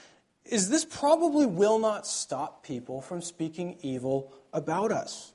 is 0.51 0.69
this 0.69 0.85
probably 0.85 1.47
will 1.47 1.79
not 1.79 2.07
stop 2.07 2.65
people 2.65 3.01
from 3.01 3.23
speaking 3.23 3.77
evil 3.83 4.33
about 4.53 4.93
us. 4.93 5.33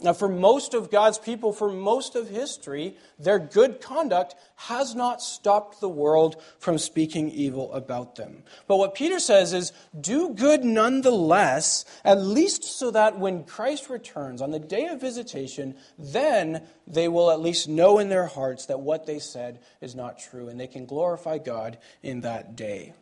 Now, 0.00 0.12
for 0.12 0.28
most 0.28 0.74
of 0.74 0.92
God's 0.92 1.18
people, 1.18 1.52
for 1.52 1.72
most 1.72 2.14
of 2.14 2.28
history, 2.28 2.96
their 3.18 3.40
good 3.40 3.80
conduct 3.80 4.36
has 4.54 4.94
not 4.94 5.20
stopped 5.20 5.80
the 5.80 5.88
world 5.88 6.40
from 6.60 6.78
speaking 6.78 7.30
evil 7.30 7.72
about 7.72 8.14
them. 8.14 8.44
But 8.68 8.76
what 8.76 8.94
Peter 8.94 9.18
says 9.18 9.52
is 9.52 9.72
do 10.00 10.34
good 10.34 10.62
nonetheless, 10.62 11.84
at 12.04 12.20
least 12.20 12.62
so 12.62 12.92
that 12.92 13.18
when 13.18 13.42
Christ 13.42 13.90
returns 13.90 14.40
on 14.40 14.52
the 14.52 14.60
day 14.60 14.86
of 14.86 15.00
visitation, 15.00 15.74
then 15.98 16.62
they 16.86 17.08
will 17.08 17.32
at 17.32 17.40
least 17.40 17.68
know 17.68 17.98
in 17.98 18.08
their 18.08 18.26
hearts 18.26 18.66
that 18.66 18.78
what 18.78 19.04
they 19.04 19.18
said 19.18 19.58
is 19.80 19.96
not 19.96 20.20
true, 20.20 20.48
and 20.48 20.60
they 20.60 20.68
can 20.68 20.86
glorify 20.86 21.38
God 21.38 21.76
in 22.04 22.20
that 22.20 22.54
day. 22.54 22.94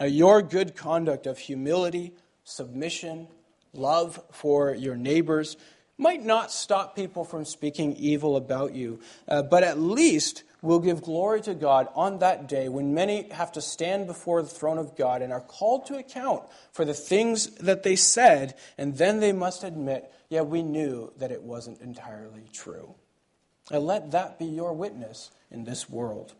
Now, 0.00 0.06
your 0.06 0.42
good 0.42 0.74
conduct 0.74 1.26
of 1.26 1.38
humility, 1.38 2.12
submission, 2.44 3.28
love 3.72 4.22
for 4.30 4.74
your 4.74 4.96
neighbors, 4.96 5.56
might 5.98 6.24
not 6.24 6.50
stop 6.50 6.96
people 6.96 7.24
from 7.24 7.44
speaking 7.44 7.94
evil 7.96 8.36
about 8.36 8.74
you, 8.74 8.98
uh, 9.28 9.42
but 9.42 9.62
at 9.62 9.78
least 9.78 10.42
will 10.62 10.78
give 10.78 11.02
glory 11.02 11.40
to 11.42 11.54
God 11.54 11.88
on 11.94 12.20
that 12.20 12.48
day 12.48 12.68
when 12.68 12.94
many 12.94 13.28
have 13.30 13.52
to 13.52 13.60
stand 13.60 14.06
before 14.06 14.42
the 14.42 14.48
throne 14.48 14.78
of 14.78 14.96
God 14.96 15.20
and 15.20 15.32
are 15.32 15.40
called 15.40 15.86
to 15.86 15.96
account 15.96 16.44
for 16.72 16.84
the 16.84 16.94
things 16.94 17.48
that 17.56 17.82
they 17.82 17.96
said, 17.96 18.54
and 18.78 18.96
then 18.96 19.20
they 19.20 19.32
must 19.32 19.64
admit, 19.64 20.12
yeah, 20.28 20.42
we 20.42 20.62
knew 20.62 21.12
that 21.18 21.32
it 21.32 21.42
wasn't 21.42 21.80
entirely 21.80 22.48
true. 22.52 22.94
And 23.70 23.84
let 23.84 24.12
that 24.12 24.38
be 24.38 24.46
your 24.46 24.72
witness 24.72 25.30
in 25.50 25.64
this 25.64 25.90
world. 25.90 26.34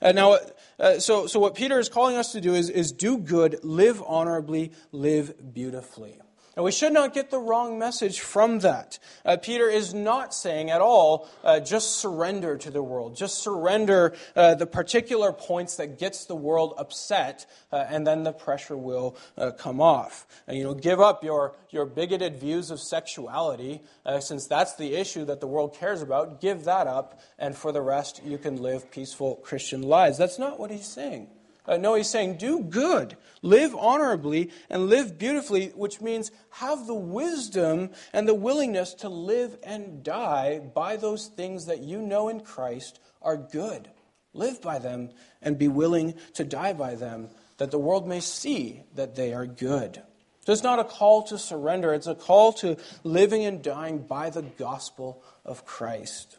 Uh, 0.00 0.12
now, 0.12 0.38
uh, 0.78 0.98
so, 0.98 1.26
so 1.26 1.40
what 1.40 1.54
Peter 1.54 1.78
is 1.78 1.88
calling 1.88 2.16
us 2.16 2.32
to 2.32 2.40
do 2.40 2.54
is, 2.54 2.68
is 2.68 2.92
do 2.92 3.18
good, 3.18 3.60
live 3.62 4.02
honorably, 4.06 4.72
live 4.90 5.54
beautifully. 5.54 6.18
And 6.54 6.64
we 6.66 6.72
should 6.72 6.92
not 6.92 7.14
get 7.14 7.30
the 7.30 7.38
wrong 7.38 7.78
message 7.78 8.20
from 8.20 8.58
that. 8.58 8.98
Uh, 9.24 9.38
Peter 9.38 9.70
is 9.70 9.94
not 9.94 10.34
saying 10.34 10.70
at 10.70 10.82
all, 10.82 11.30
uh, 11.42 11.60
just 11.60 11.98
surrender 11.98 12.58
to 12.58 12.70
the 12.70 12.82
world. 12.82 13.16
Just 13.16 13.42
surrender 13.42 14.14
uh, 14.36 14.54
the 14.54 14.66
particular 14.66 15.32
points 15.32 15.76
that 15.76 15.98
gets 15.98 16.26
the 16.26 16.36
world 16.36 16.74
upset, 16.76 17.46
uh, 17.72 17.86
and 17.88 18.06
then 18.06 18.22
the 18.22 18.32
pressure 18.32 18.76
will 18.76 19.16
uh, 19.38 19.52
come 19.52 19.80
off. 19.80 20.26
You 20.46 20.64
know, 20.64 20.74
give 20.74 21.00
up 21.00 21.24
your, 21.24 21.56
your 21.70 21.86
bigoted 21.86 22.36
views 22.36 22.70
of 22.70 22.80
sexuality, 22.80 23.80
uh, 24.04 24.20
since 24.20 24.46
that's 24.46 24.74
the 24.74 24.94
issue 24.94 25.24
that 25.24 25.40
the 25.40 25.46
world 25.46 25.74
cares 25.74 26.02
about. 26.02 26.42
Give 26.42 26.64
that 26.64 26.86
up, 26.86 27.18
and 27.38 27.56
for 27.56 27.72
the 27.72 27.80
rest, 27.80 28.20
you 28.26 28.36
can 28.36 28.60
live 28.60 28.90
peaceful 28.90 29.36
Christian 29.36 29.80
lives. 29.80 30.18
That's 30.18 30.38
not 30.38 30.60
what 30.60 30.70
he's 30.70 30.86
saying. 30.86 31.28
Uh, 31.66 31.76
no, 31.76 31.94
he's 31.94 32.10
saying 32.10 32.36
do 32.38 32.60
good, 32.60 33.16
live 33.40 33.74
honorably, 33.76 34.50
and 34.68 34.88
live 34.88 35.18
beautifully, 35.18 35.68
which 35.68 36.00
means 36.00 36.32
have 36.50 36.86
the 36.86 36.94
wisdom 36.94 37.90
and 38.12 38.26
the 38.26 38.34
willingness 38.34 38.94
to 38.94 39.08
live 39.08 39.56
and 39.62 40.02
die 40.02 40.58
by 40.58 40.96
those 40.96 41.28
things 41.28 41.66
that 41.66 41.80
you 41.80 42.02
know 42.02 42.28
in 42.28 42.40
Christ 42.40 42.98
are 43.20 43.36
good. 43.36 43.88
Live 44.34 44.60
by 44.60 44.78
them 44.78 45.10
and 45.40 45.58
be 45.58 45.68
willing 45.68 46.14
to 46.34 46.44
die 46.44 46.72
by 46.72 46.96
them, 46.96 47.28
that 47.58 47.70
the 47.70 47.78
world 47.78 48.08
may 48.08 48.20
see 48.20 48.82
that 48.94 49.14
they 49.14 49.32
are 49.32 49.46
good. 49.46 50.02
So 50.44 50.52
it's 50.52 50.64
not 50.64 50.80
a 50.80 50.84
call 50.84 51.22
to 51.24 51.38
surrender, 51.38 51.94
it's 51.94 52.08
a 52.08 52.16
call 52.16 52.52
to 52.54 52.76
living 53.04 53.44
and 53.44 53.62
dying 53.62 53.98
by 53.98 54.30
the 54.30 54.42
gospel 54.42 55.22
of 55.44 55.64
Christ. 55.64 56.38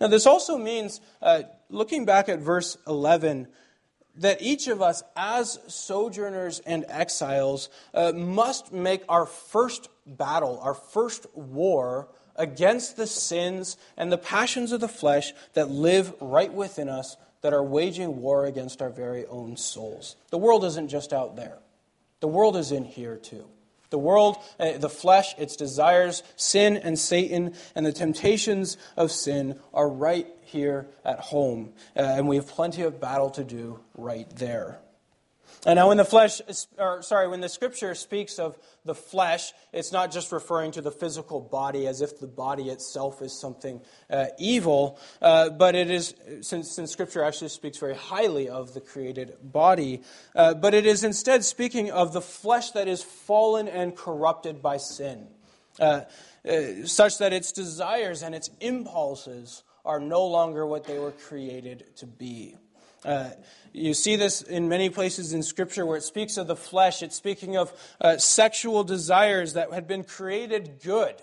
Now, 0.00 0.08
this 0.08 0.26
also 0.26 0.58
means, 0.58 1.00
uh, 1.22 1.42
looking 1.68 2.04
back 2.04 2.28
at 2.28 2.40
verse 2.40 2.76
11, 2.86 3.46
that 4.18 4.40
each 4.40 4.68
of 4.68 4.80
us, 4.82 5.02
as 5.16 5.58
sojourners 5.66 6.60
and 6.60 6.84
exiles, 6.88 7.68
uh, 7.94 8.12
must 8.12 8.72
make 8.72 9.02
our 9.08 9.26
first 9.26 9.88
battle, 10.06 10.58
our 10.62 10.74
first 10.74 11.26
war 11.34 12.08
against 12.36 12.96
the 12.96 13.06
sins 13.06 13.76
and 13.96 14.12
the 14.12 14.18
passions 14.18 14.72
of 14.72 14.80
the 14.80 14.88
flesh 14.88 15.32
that 15.54 15.70
live 15.70 16.14
right 16.20 16.52
within 16.52 16.88
us, 16.88 17.16
that 17.42 17.52
are 17.52 17.62
waging 17.62 18.20
war 18.20 18.46
against 18.46 18.82
our 18.82 18.90
very 18.90 19.26
own 19.26 19.56
souls. 19.56 20.16
The 20.30 20.38
world 20.38 20.64
isn't 20.64 20.88
just 20.88 21.12
out 21.12 21.36
there, 21.36 21.58
the 22.20 22.28
world 22.28 22.56
is 22.56 22.72
in 22.72 22.84
here 22.84 23.16
too. 23.16 23.46
The 23.90 23.98
world, 23.98 24.36
uh, 24.58 24.78
the 24.78 24.88
flesh, 24.88 25.34
its 25.38 25.56
desires, 25.56 26.22
sin 26.36 26.76
and 26.76 26.98
Satan, 26.98 27.54
and 27.74 27.86
the 27.86 27.92
temptations 27.92 28.76
of 28.96 29.12
sin 29.12 29.58
are 29.72 29.88
right 29.88 30.26
here 30.42 30.88
at 31.04 31.20
home. 31.20 31.72
Uh, 31.96 32.00
and 32.00 32.28
we 32.28 32.36
have 32.36 32.48
plenty 32.48 32.82
of 32.82 33.00
battle 33.00 33.30
to 33.30 33.44
do 33.44 33.80
right 33.96 34.28
there. 34.36 34.80
And 35.66 35.78
now, 35.78 35.88
when 35.88 35.96
the 35.96 36.04
flesh, 36.04 36.40
or 36.78 37.02
sorry, 37.02 37.26
when 37.26 37.40
the 37.40 37.48
scripture 37.48 37.96
speaks 37.96 38.38
of 38.38 38.56
the 38.84 38.94
flesh, 38.94 39.52
it's 39.72 39.90
not 39.90 40.12
just 40.12 40.30
referring 40.30 40.70
to 40.72 40.80
the 40.80 40.92
physical 40.92 41.40
body 41.40 41.88
as 41.88 42.00
if 42.00 42.20
the 42.20 42.28
body 42.28 42.70
itself 42.70 43.20
is 43.20 43.36
something 43.40 43.80
uh, 44.08 44.26
evil, 44.38 44.96
uh, 45.20 45.50
but 45.50 45.74
it 45.74 45.90
is, 45.90 46.14
since, 46.40 46.70
since 46.70 46.92
scripture 46.92 47.24
actually 47.24 47.48
speaks 47.48 47.78
very 47.78 47.96
highly 47.96 48.48
of 48.48 48.74
the 48.74 48.80
created 48.80 49.34
body, 49.42 50.02
uh, 50.36 50.54
but 50.54 50.72
it 50.72 50.86
is 50.86 51.02
instead 51.02 51.44
speaking 51.44 51.90
of 51.90 52.12
the 52.12 52.22
flesh 52.22 52.70
that 52.70 52.86
is 52.86 53.02
fallen 53.02 53.66
and 53.66 53.96
corrupted 53.96 54.62
by 54.62 54.76
sin, 54.76 55.26
uh, 55.80 56.02
uh, 56.48 56.84
such 56.84 57.18
that 57.18 57.32
its 57.32 57.50
desires 57.50 58.22
and 58.22 58.36
its 58.36 58.50
impulses 58.60 59.64
are 59.84 59.98
no 59.98 60.24
longer 60.26 60.64
what 60.64 60.84
they 60.84 61.00
were 61.00 61.10
created 61.10 61.84
to 61.96 62.06
be. 62.06 62.54
Uh, 63.04 63.30
you 63.72 63.92
see 63.94 64.16
this 64.16 64.42
in 64.42 64.68
many 64.68 64.88
places 64.88 65.32
in 65.32 65.42
Scripture 65.42 65.84
where 65.84 65.98
it 65.98 66.02
speaks 66.02 66.36
of 66.36 66.46
the 66.46 66.56
flesh. 66.56 67.02
It's 67.02 67.16
speaking 67.16 67.56
of 67.56 67.72
uh, 68.00 68.16
sexual 68.16 68.84
desires 68.84 69.52
that 69.52 69.72
had 69.72 69.86
been 69.86 70.02
created 70.02 70.80
good 70.82 71.14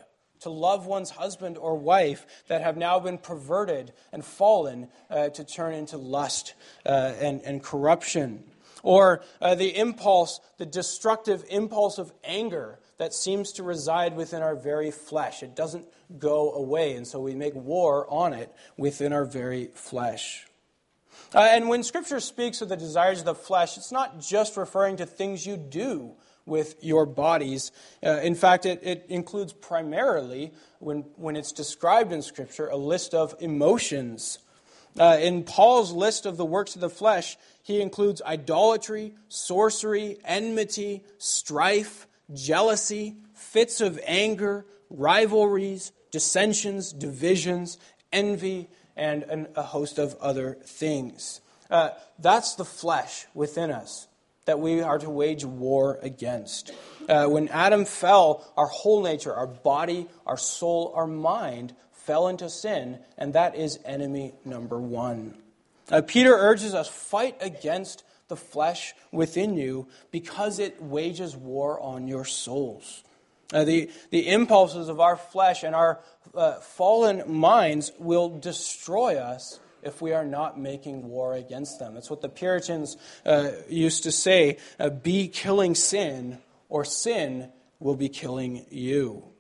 to 0.42 0.50
love 0.50 0.86
one's 0.86 1.10
husband 1.10 1.58
or 1.58 1.76
wife 1.76 2.26
that 2.48 2.62
have 2.62 2.78
now 2.78 3.00
been 3.00 3.18
perverted 3.18 3.94
and 4.12 4.24
fallen 4.24 4.90
uh, 5.10 5.30
to 5.30 5.44
turn 5.44 5.74
into 5.74 5.98
lust 5.98 6.54
uh, 6.86 7.14
and, 7.20 7.42
and 7.44 7.64
corruption. 7.64 8.44
Or 8.84 9.24
uh, 9.42 9.56
the 9.56 9.76
impulse, 9.78 10.42
the 10.58 10.66
destructive 10.66 11.46
impulse 11.50 11.98
of 11.98 12.12
anger 12.26 12.80
that 12.98 13.14
seems 13.14 13.54
to 13.54 13.64
reside 13.64 14.16
within 14.16 14.42
our 14.42 14.56
very 14.56 14.92
flesh. 14.92 15.42
It 15.42 15.56
doesn't 15.56 15.88
go 16.20 16.52
away, 16.52 16.96
and 16.96 17.08
so 17.08 17.22
we 17.22 17.34
make 17.34 17.56
war 17.56 18.06
on 18.10 18.34
it 18.34 18.54
within 18.78 19.14
our 19.14 19.26
very 19.26 19.68
flesh. 19.74 20.46
Uh, 21.34 21.40
and 21.40 21.70
when 21.70 21.84
Scripture 21.84 22.20
speaks 22.20 22.62
of 22.62 22.70
the 22.70 22.78
desires 22.78 23.20
of 23.20 23.26
the 23.26 23.36
flesh, 23.36 23.78
it's 23.78 23.92
not 23.92 24.20
just 24.20 24.58
referring 24.58 24.98
to 24.98 25.06
things 25.06 25.46
you 25.46 25.58
do 25.58 26.14
with 26.46 26.76
your 26.84 27.06
bodies. 27.06 27.72
Uh, 28.06 28.20
in 28.22 28.36
fact, 28.36 28.66
it, 28.66 28.80
it 28.84 29.06
includes 29.10 29.54
primarily, 29.54 30.52
when, 30.80 31.02
when 31.16 31.36
it's 31.36 31.52
described 31.52 32.12
in 32.12 32.22
Scripture, 32.22 32.68
a 32.68 32.76
list 32.76 33.14
of 33.14 33.36
emotions. 33.40 34.40
Uh, 35.00 35.18
in 35.20 35.44
Paul's 35.44 35.92
list 35.92 36.26
of 36.26 36.38
the 36.38 36.46
works 36.46 36.76
of 36.76 36.82
the 36.82 36.90
flesh, 36.90 37.38
he 37.64 37.82
includes 37.82 38.22
idolatry, 38.22 39.16
sorcery, 39.30 40.18
enmity, 40.26 41.04
strife, 41.18 42.08
jealousy, 42.34 43.16
fits 43.34 43.82
of 43.82 44.00
anger, 44.06 44.66
rivalries, 44.90 45.92
dissensions, 46.12 46.94
divisions, 46.94 47.80
envy, 48.12 48.70
and 48.96 49.24
an, 49.24 49.48
a 49.56 49.64
host 49.64 49.98
of 50.00 50.16
other 50.22 50.58
things. 50.66 51.42
Uh, 51.70 51.90
that's 52.20 52.56
the 52.56 52.66
flesh 52.66 53.26
within 53.34 53.72
us 53.72 54.08
that 54.46 54.60
we 54.60 54.82
are 54.82 55.00
to 55.00 55.10
wage 55.10 55.46
war 55.46 56.00
against. 56.02 56.72
Uh, 57.08 57.28
when 57.28 57.48
Adam 57.50 57.86
fell, 57.86 58.46
our 58.58 58.68
whole 58.68 59.02
nature, 59.02 59.34
our 59.34 59.48
body, 59.48 60.08
our 60.26 60.38
soul, 60.38 60.92
our 60.96 61.08
mind 61.08 61.74
fell 61.92 62.28
into 62.28 62.50
sin, 62.50 63.00
and 63.18 63.34
that 63.34 63.56
is 63.56 63.80
enemy 63.86 64.34
number 64.44 64.80
one. 64.80 65.38
Uh, 65.90 66.02
Peter 66.02 66.34
urges 66.34 66.74
us 66.74 66.88
fight 66.88 67.38
against 67.40 68.04
the 68.28 68.36
flesh 68.36 68.94
within 69.12 69.56
you 69.56 69.88
because 70.12 70.60
it 70.60 70.82
wages 70.82 71.36
war 71.36 71.80
on 71.80 72.08
your 72.08 72.26
souls. 72.26 73.04
Uh, 73.54 73.64
the, 73.64 73.90
the 74.10 74.28
impulses 74.28 74.90
of 74.90 75.00
our 75.00 75.16
flesh 75.16 75.64
and 75.64 75.76
our 75.76 76.00
uh, 76.36 76.54
fallen 76.56 77.24
minds 77.32 77.92
will 78.00 78.40
destroy 78.40 79.18
us 79.18 79.60
if 79.84 80.02
we 80.02 80.14
are 80.14 80.26
not 80.26 80.60
making 80.60 81.08
war 81.08 81.36
against 81.36 81.80
them. 81.80 81.94
That's 81.94 82.10
what 82.10 82.22
the 82.22 82.30
Puritans 82.30 82.98
uh, 83.26 83.52
used 83.70 84.04
to 84.04 84.12
say 84.12 84.58
uh, 84.80 84.90
be 84.90 85.28
killing 85.28 85.76
sin, 85.76 86.40
or 86.70 86.86
sin 86.86 87.50
will 87.80 87.96
be 87.96 88.10
killing 88.10 88.66
you. 88.70 89.33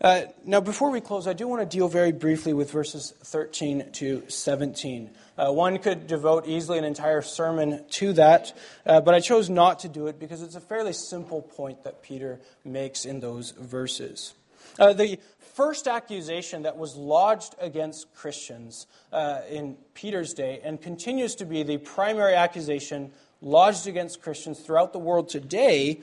Uh, 0.00 0.22
now, 0.44 0.60
before 0.60 0.90
we 0.90 1.00
close, 1.00 1.26
I 1.26 1.32
do 1.32 1.48
want 1.48 1.62
to 1.62 1.76
deal 1.76 1.88
very 1.88 2.12
briefly 2.12 2.52
with 2.52 2.70
verses 2.70 3.12
13 3.24 3.92
to 3.92 4.22
17. 4.28 5.10
Uh, 5.36 5.52
one 5.52 5.78
could 5.78 6.06
devote 6.06 6.46
easily 6.46 6.78
an 6.78 6.84
entire 6.84 7.22
sermon 7.22 7.84
to 7.90 8.12
that, 8.14 8.56
uh, 8.86 9.00
but 9.00 9.14
I 9.14 9.20
chose 9.20 9.50
not 9.50 9.80
to 9.80 9.88
do 9.88 10.06
it 10.06 10.18
because 10.18 10.42
it's 10.42 10.54
a 10.54 10.60
fairly 10.60 10.92
simple 10.92 11.42
point 11.42 11.84
that 11.84 12.02
Peter 12.02 12.40
makes 12.64 13.04
in 13.04 13.20
those 13.20 13.52
verses. 13.52 14.34
Uh, 14.78 14.92
the 14.92 15.18
first 15.54 15.86
accusation 15.86 16.62
that 16.62 16.76
was 16.76 16.96
lodged 16.96 17.54
against 17.60 18.12
Christians 18.14 18.86
uh, 19.12 19.40
in 19.48 19.76
Peter's 19.94 20.34
day 20.34 20.60
and 20.64 20.80
continues 20.80 21.36
to 21.36 21.44
be 21.44 21.62
the 21.62 21.78
primary 21.78 22.34
accusation 22.34 23.12
lodged 23.40 23.86
against 23.86 24.20
Christians 24.20 24.60
throughout 24.60 24.92
the 24.92 24.98
world 24.98 25.28
today 25.28 26.00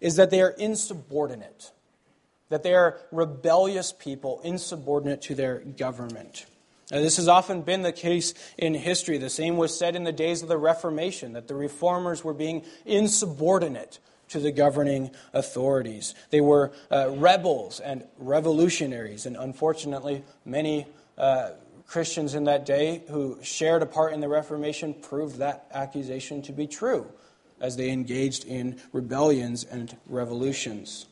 is 0.00 0.16
that 0.16 0.30
they 0.30 0.40
are 0.42 0.50
insubordinate, 0.50 1.72
that 2.50 2.62
they 2.62 2.74
are 2.74 2.98
rebellious 3.10 3.92
people, 3.92 4.40
insubordinate 4.44 5.22
to 5.22 5.34
their 5.34 5.60
government. 5.60 6.46
Now, 6.90 7.00
this 7.00 7.16
has 7.16 7.28
often 7.28 7.62
been 7.62 7.82
the 7.82 7.92
case 7.92 8.34
in 8.58 8.74
history. 8.74 9.16
The 9.16 9.30
same 9.30 9.56
was 9.56 9.76
said 9.76 9.96
in 9.96 10.04
the 10.04 10.12
days 10.12 10.42
of 10.42 10.48
the 10.48 10.58
Reformation, 10.58 11.32
that 11.32 11.48
the 11.48 11.54
reformers 11.54 12.22
were 12.22 12.34
being 12.34 12.64
insubordinate 12.84 14.00
to 14.28 14.40
the 14.40 14.52
governing 14.52 15.10
authorities. 15.32 16.14
They 16.30 16.40
were 16.40 16.72
uh, 16.90 17.10
rebels 17.10 17.80
and 17.80 18.04
revolutionaries, 18.18 19.26
and 19.26 19.36
unfortunately, 19.36 20.24
many 20.44 20.86
uh, 21.16 21.50
Christians 21.86 22.34
in 22.34 22.44
that 22.44 22.64
day 22.66 23.02
who 23.08 23.38
shared 23.42 23.82
a 23.82 23.86
part 23.86 24.12
in 24.12 24.20
the 24.20 24.28
Reformation 24.28 24.94
proved 24.94 25.38
that 25.38 25.66
accusation 25.72 26.42
to 26.42 26.52
be 26.52 26.66
true 26.66 27.10
as 27.60 27.76
they 27.76 27.90
engaged 27.90 28.44
in 28.44 28.80
rebellions 28.92 29.64
and 29.64 29.96
revolutions. 30.06 31.06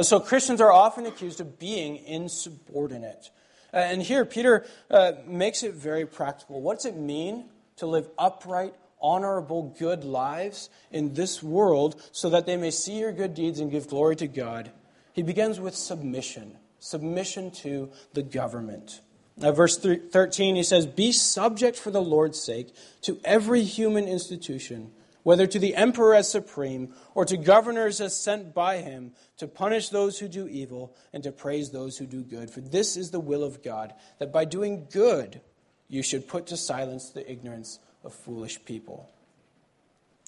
So 0.00 0.20
Christians 0.20 0.60
are 0.60 0.72
often 0.72 1.06
accused 1.06 1.40
of 1.40 1.58
being 1.58 1.96
insubordinate. 1.96 3.30
Uh, 3.72 3.78
and 3.78 4.02
here, 4.02 4.24
Peter 4.24 4.66
uh, 4.90 5.12
makes 5.26 5.62
it 5.62 5.74
very 5.74 6.06
practical. 6.06 6.60
What 6.60 6.78
does 6.78 6.86
it 6.86 6.96
mean 6.96 7.46
to 7.76 7.86
live 7.86 8.08
upright, 8.18 8.74
honorable, 9.00 9.74
good 9.78 10.04
lives 10.04 10.70
in 10.90 11.14
this 11.14 11.42
world 11.42 12.00
so 12.12 12.30
that 12.30 12.46
they 12.46 12.56
may 12.56 12.70
see 12.70 12.98
your 12.98 13.12
good 13.12 13.34
deeds 13.34 13.58
and 13.60 13.70
give 13.70 13.88
glory 13.88 14.16
to 14.16 14.28
God? 14.28 14.70
He 15.12 15.22
begins 15.22 15.58
with 15.58 15.74
submission 15.74 16.56
submission 16.80 17.50
to 17.50 17.90
the 18.14 18.22
government. 18.22 19.02
Now, 19.36 19.52
verse 19.52 19.78
13, 19.78 20.56
he 20.56 20.62
says, 20.62 20.86
Be 20.86 21.12
subject 21.12 21.78
for 21.78 21.90
the 21.90 22.02
Lord's 22.02 22.40
sake 22.40 22.74
to 23.02 23.20
every 23.24 23.62
human 23.62 24.08
institution 24.08 24.92
whether 25.22 25.46
to 25.46 25.58
the 25.58 25.74
emperor 25.74 26.14
as 26.14 26.30
supreme 26.30 26.94
or 27.14 27.24
to 27.24 27.36
governors 27.36 28.00
as 28.00 28.18
sent 28.18 28.54
by 28.54 28.78
him 28.78 29.12
to 29.38 29.46
punish 29.46 29.88
those 29.88 30.18
who 30.18 30.28
do 30.28 30.48
evil 30.48 30.94
and 31.12 31.22
to 31.22 31.32
praise 31.32 31.70
those 31.70 31.98
who 31.98 32.06
do 32.06 32.22
good. 32.22 32.50
For 32.50 32.60
this 32.60 32.96
is 32.96 33.10
the 33.10 33.20
will 33.20 33.42
of 33.42 33.62
God, 33.62 33.94
that 34.18 34.32
by 34.32 34.44
doing 34.44 34.86
good 34.90 35.40
you 35.88 36.02
should 36.02 36.28
put 36.28 36.46
to 36.46 36.56
silence 36.56 37.10
the 37.10 37.30
ignorance 37.30 37.78
of 38.04 38.14
foolish 38.14 38.64
people. 38.64 39.10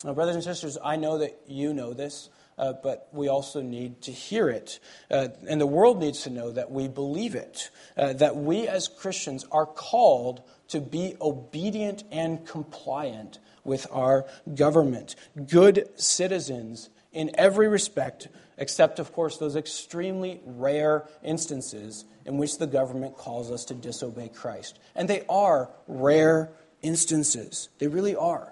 Now, 0.04 0.14
brothers 0.14 0.34
and 0.34 0.44
sisters, 0.44 0.76
I 0.82 0.96
know 0.96 1.18
that 1.18 1.38
you 1.46 1.72
know 1.72 1.92
this, 1.92 2.28
uh, 2.58 2.72
but 2.82 3.08
we 3.12 3.28
also 3.28 3.62
need 3.62 4.02
to 4.02 4.12
hear 4.12 4.48
it. 4.48 4.80
Uh, 5.10 5.28
and 5.48 5.60
the 5.60 5.66
world 5.66 6.00
needs 6.00 6.22
to 6.24 6.30
know 6.30 6.50
that 6.50 6.70
we 6.70 6.88
believe 6.88 7.34
it, 7.34 7.70
uh, 7.96 8.12
that 8.14 8.36
we 8.36 8.66
as 8.66 8.88
Christians 8.88 9.46
are 9.52 9.66
called 9.66 10.42
to 10.68 10.80
be 10.80 11.16
obedient 11.20 12.02
and 12.10 12.44
compliant 12.46 13.38
with 13.64 13.86
our 13.90 14.26
government. 14.54 15.14
Good 15.48 15.88
citizens 15.96 16.90
in 17.12 17.30
every 17.34 17.68
respect, 17.68 18.28
except, 18.56 18.98
of 18.98 19.12
course, 19.12 19.36
those 19.36 19.56
extremely 19.56 20.40
rare 20.44 21.06
instances 21.22 22.04
in 22.24 22.38
which 22.38 22.58
the 22.58 22.66
government 22.66 23.16
calls 23.16 23.50
us 23.50 23.64
to 23.66 23.74
disobey 23.74 24.28
Christ. 24.28 24.78
And 24.94 25.08
they 25.08 25.24
are 25.28 25.70
rare 25.86 26.50
instances. 26.82 27.68
They 27.78 27.88
really 27.88 28.16
are. 28.16 28.51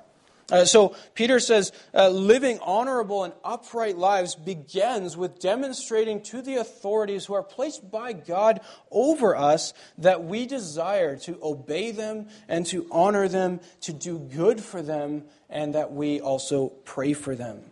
Uh, 0.51 0.65
so 0.65 0.97
Peter 1.15 1.39
says, 1.39 1.73
uh, 1.95 2.09
living 2.09 2.59
honorable 2.61 3.25
and 3.25 3.33
upright 3.45 3.97
lives 3.97 4.35
begins 4.35 5.17
with 5.17 5.39
demonstrating 5.39 6.23
to 6.23 6.43
the 6.43 6.57
authorities 6.57 7.27
who 7.27 7.35
are 7.35 7.43
placed 7.43 7.91
by 7.91 8.13
God 8.13 8.61
over 8.91 9.37
us 9.37 9.73
that 9.99 10.25
we 10.25 10.47
desire 10.47 11.17
to 11.19 11.39
obey 11.43 11.93
them 11.93 12.29
and 12.49 12.67
to 12.67 12.87
honor 12.91 13.29
them, 13.29 13.61
to 13.83 13.93
do 13.93 14.19
good 14.19 14.61
for 14.61 14.83
them, 14.83 15.25
and 15.49 15.75
that 15.75 15.93
we 15.93 16.21
also 16.21 16.69
pray 16.85 17.13
for 17.13 17.35
them. 17.35 17.63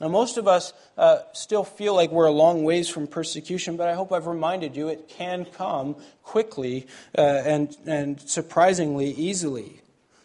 Now, 0.00 0.08
most 0.08 0.38
of 0.38 0.46
us 0.46 0.72
uh, 0.96 1.18
still 1.32 1.64
feel 1.64 1.94
like 1.94 2.12
we're 2.12 2.26
a 2.26 2.32
long 2.32 2.62
ways 2.62 2.88
from 2.88 3.08
persecution, 3.08 3.76
but 3.76 3.88
I 3.88 3.94
hope 3.94 4.12
I've 4.12 4.28
reminded 4.28 4.76
you 4.76 4.88
it 4.88 5.08
can 5.08 5.44
come 5.44 5.96
quickly 6.22 6.86
uh, 7.16 7.20
and, 7.20 7.76
and 7.84 8.20
surprisingly 8.20 9.10
easily. 9.10 9.80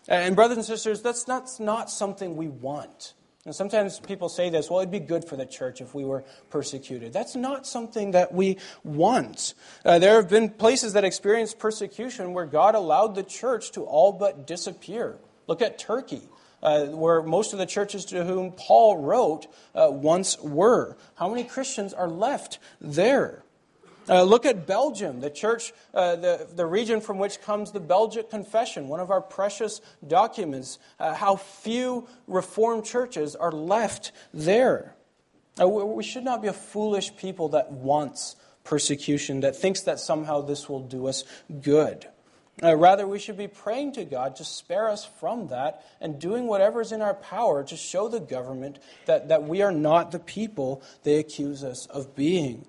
And, 0.08 0.36
brothers 0.36 0.58
and 0.58 0.66
sisters, 0.66 1.02
that's 1.02 1.28
not, 1.28 1.50
not 1.60 1.90
something 1.90 2.36
we 2.36 2.48
want. 2.48 3.14
And 3.46 3.54
sometimes 3.54 4.00
people 4.00 4.30
say 4.30 4.50
this, 4.50 4.70
well, 4.70 4.80
it'd 4.80 4.92
be 4.92 5.00
good 5.00 5.26
for 5.26 5.36
the 5.36 5.46
church 5.46 5.82
if 5.82 5.94
we 5.94 6.06
were 6.06 6.24
persecuted. 6.50 7.12
That's 7.12 7.36
not 7.36 7.68
something 7.68 8.12
that 8.12 8.34
we 8.34 8.58
want. 8.84 9.54
Uh, 9.84 10.00
there 10.00 10.16
have 10.16 10.30
been 10.30 10.50
places 10.50 10.94
that 10.94 11.04
experienced 11.04 11.60
persecution 11.60 12.34
where 12.34 12.46
God 12.46 12.76
allowed 12.76 13.16
the 13.16 13.24
church 13.24 13.72
to 13.74 13.82
all 13.82 14.14
but 14.14 14.48
disappear. 14.48 15.18
Look 15.48 15.62
at 15.62 15.78
Turkey. 15.78 16.22
Uh, 16.62 16.86
where 16.86 17.22
most 17.22 17.52
of 17.52 17.60
the 17.60 17.66
churches 17.66 18.06
to 18.06 18.24
whom 18.24 18.54
Paul 18.54 18.96
wrote 18.96 19.48
uh, 19.76 19.90
once 19.92 20.40
were. 20.40 20.96
How 21.16 21.28
many 21.28 21.44
Christians 21.44 21.92
are 21.92 22.08
left 22.08 22.58
there? 22.80 23.44
Uh, 24.10 24.22
look 24.24 24.46
at 24.46 24.68
Belgium, 24.68 25.22
the 25.22 25.30
church, 25.30 25.72
uh, 25.94 26.16
the, 26.18 26.48
the 26.54 26.66
region 26.66 27.00
from 27.00 27.20
which 27.20 27.42
comes 27.42 27.72
the 27.72 27.80
Belgic 27.80 28.30
Confession, 28.30 28.90
one 28.90 29.00
of 29.00 29.12
our 29.12 29.22
precious 29.22 29.80
documents. 30.06 30.78
Uh, 31.00 31.14
how 31.14 31.38
few 31.38 32.08
Reformed 32.28 32.86
churches 32.86 33.36
are 33.36 33.52
left 33.52 34.12
there. 34.34 34.96
Uh, 35.60 35.68
we 35.68 36.04
should 36.04 36.24
not 36.24 36.42
be 36.42 36.48
a 36.48 36.54
foolish 36.54 37.16
people 37.16 37.50
that 37.50 37.72
wants 37.72 38.36
persecution, 38.64 39.42
that 39.42 39.56
thinks 39.56 39.82
that 39.82 40.00
somehow 40.00 40.42
this 40.42 40.68
will 40.68 40.82
do 40.82 41.08
us 41.08 41.24
good. 41.62 42.08
Uh, 42.62 42.76
rather, 42.76 43.08
we 43.08 43.20
should 43.20 43.38
be 43.38 43.48
praying 43.48 43.94
to 43.94 44.06
God 44.06 44.36
to 44.36 44.46
spare 44.46 44.90
us 44.90 45.06
from 45.20 45.48
that 45.48 45.84
and 46.00 46.20
doing 46.20 46.46
whatever 46.46 46.82
is 46.82 46.92
in 46.92 47.02
our 47.02 47.16
power 47.16 47.64
to 47.64 47.76
show 47.76 48.08
the 48.08 48.20
government 48.20 48.80
that, 49.06 49.30
that 49.30 49.44
we 49.44 49.62
are 49.62 49.72
not 49.72 50.12
the 50.12 50.20
people 50.20 50.82
they 51.04 51.18
accuse 51.18 51.64
us 51.64 51.88
of 51.88 52.16
being. 52.16 52.66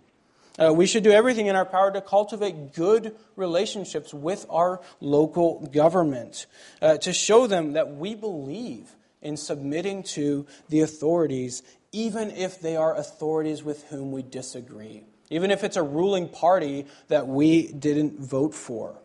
Uh, 0.56 0.72
we 0.72 0.86
should 0.86 1.02
do 1.02 1.10
everything 1.10 1.46
in 1.46 1.56
our 1.56 1.64
power 1.64 1.90
to 1.90 2.00
cultivate 2.00 2.74
good 2.74 3.16
relationships 3.34 4.14
with 4.14 4.46
our 4.48 4.80
local 5.00 5.66
government, 5.72 6.46
uh, 6.80 6.96
to 6.98 7.12
show 7.12 7.46
them 7.46 7.72
that 7.72 7.96
we 7.96 8.14
believe 8.14 8.94
in 9.20 9.36
submitting 9.36 10.02
to 10.02 10.46
the 10.68 10.80
authorities, 10.80 11.62
even 11.90 12.30
if 12.30 12.60
they 12.60 12.76
are 12.76 12.94
authorities 12.94 13.64
with 13.64 13.84
whom 13.88 14.12
we 14.12 14.22
disagree, 14.22 15.02
even 15.28 15.50
if 15.50 15.64
it's 15.64 15.76
a 15.76 15.82
ruling 15.82 16.28
party 16.28 16.86
that 17.08 17.26
we 17.26 17.72
didn't 17.72 18.20
vote 18.20 18.54
for. 18.54 18.96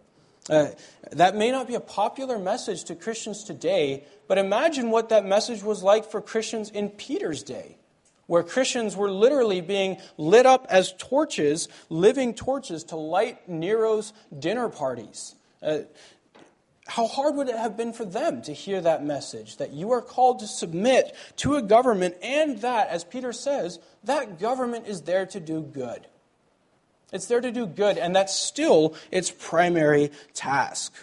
Uh, 0.50 0.68
that 1.12 1.36
may 1.36 1.52
not 1.52 1.68
be 1.68 1.76
a 1.76 1.80
popular 1.80 2.38
message 2.38 2.84
to 2.84 2.96
Christians 2.96 3.44
today, 3.44 4.04
but 4.28 4.38
imagine 4.38 4.92
what 4.92 5.10
that 5.10 5.26
message 5.26 5.64
was 5.64 5.82
like 5.82 6.10
for 6.10 6.22
Christians 6.22 6.70
in 6.70 6.90
Peter's 6.90 7.42
day 7.42 7.79
where 8.30 8.44
Christians 8.44 8.96
were 8.96 9.10
literally 9.10 9.60
being 9.60 9.98
lit 10.16 10.46
up 10.46 10.68
as 10.70 10.94
torches, 11.00 11.68
living 11.90 12.36
torches, 12.36 12.84
to 12.86 12.96
light 12.96 13.50
Nero's 13.50 14.14
dinner 14.38 14.70
parties. 14.70 15.34
Uh, 15.64 15.80
how 16.86 17.08
hard 17.08 17.36
would 17.36 17.50
it 17.50 17.56
have 17.56 17.76
been 17.76 17.92
for 17.92 18.06
them 18.06 18.44
to 18.44 18.54
hear 18.54 18.82
that 18.82 19.04
message 19.04 19.58
that 19.58 19.74
you 19.74 19.90
are 19.92 20.02
called 20.02 20.40
to 20.40 20.48
submit 20.48 21.16
to 21.38 21.56
a 21.56 21.62
government 21.64 22.18
and 22.22 22.62
that, 22.62 22.90
as 22.90 23.04
Peter 23.04 23.34
says, 23.34 23.80
that 24.04 24.40
government 24.40 24.86
is 24.86 25.02
there 25.02 25.26
to 25.26 25.40
do 25.40 25.64
good? 25.64 26.06
It's 27.12 27.26
there 27.26 27.42
to 27.42 27.52
do 27.52 27.66
good, 27.66 27.98
and 27.98 28.16
that's 28.16 28.36
still 28.36 28.94
its 29.10 29.32
primary 29.32 30.12
task. 30.36 30.94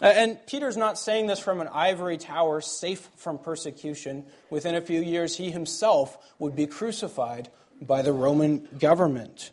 Uh, 0.00 0.06
and 0.06 0.38
Peter's 0.46 0.76
not 0.76 0.98
saying 0.98 1.26
this 1.26 1.40
from 1.40 1.60
an 1.60 1.68
ivory 1.68 2.18
tower, 2.18 2.60
safe 2.60 3.08
from 3.16 3.38
persecution. 3.38 4.24
Within 4.48 4.74
a 4.74 4.80
few 4.80 5.00
years, 5.00 5.36
he 5.36 5.50
himself 5.50 6.16
would 6.38 6.54
be 6.54 6.66
crucified 6.66 7.50
by 7.80 8.02
the 8.02 8.12
Roman 8.12 8.68
government. 8.78 9.50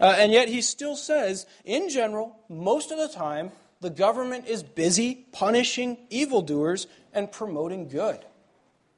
Uh, 0.00 0.14
and 0.16 0.32
yet, 0.32 0.48
he 0.48 0.62
still 0.62 0.96
says, 0.96 1.44
in 1.64 1.88
general, 1.88 2.38
most 2.48 2.90
of 2.90 2.98
the 2.98 3.08
time, 3.08 3.50
the 3.80 3.90
government 3.90 4.46
is 4.46 4.62
busy 4.62 5.26
punishing 5.32 5.98
evildoers 6.08 6.86
and 7.12 7.30
promoting 7.32 7.88
good. 7.88 8.24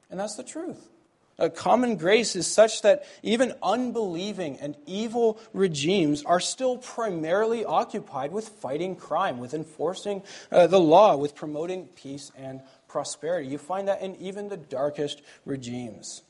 And 0.09 0.19
that's 0.19 0.35
the 0.35 0.43
truth. 0.43 0.89
A 1.43 1.49
common 1.49 1.97
grace 1.97 2.37
is 2.37 2.47
such 2.47 2.83
that 2.83 3.03
even 3.21 3.53
unbelieving 3.61 4.57
and 4.61 4.77
evil 4.85 5.37
regimes 5.51 6.23
are 6.23 6.39
still 6.39 6.77
primarily 6.77 7.65
occupied 7.65 8.31
with 8.31 8.47
fighting 8.47 8.95
crime, 8.95 9.39
with 9.39 9.53
enforcing 9.53 10.23
uh, 10.53 10.67
the 10.67 10.79
law, 10.79 11.17
with 11.17 11.35
promoting 11.35 11.87
peace 11.95 12.31
and 12.37 12.61
prosperity. 12.87 13.49
You 13.49 13.57
find 13.57 13.89
that 13.89 14.01
in 14.01 14.15
even 14.21 14.47
the 14.47 14.55
darkest 14.55 15.21
regimes. 15.43 16.21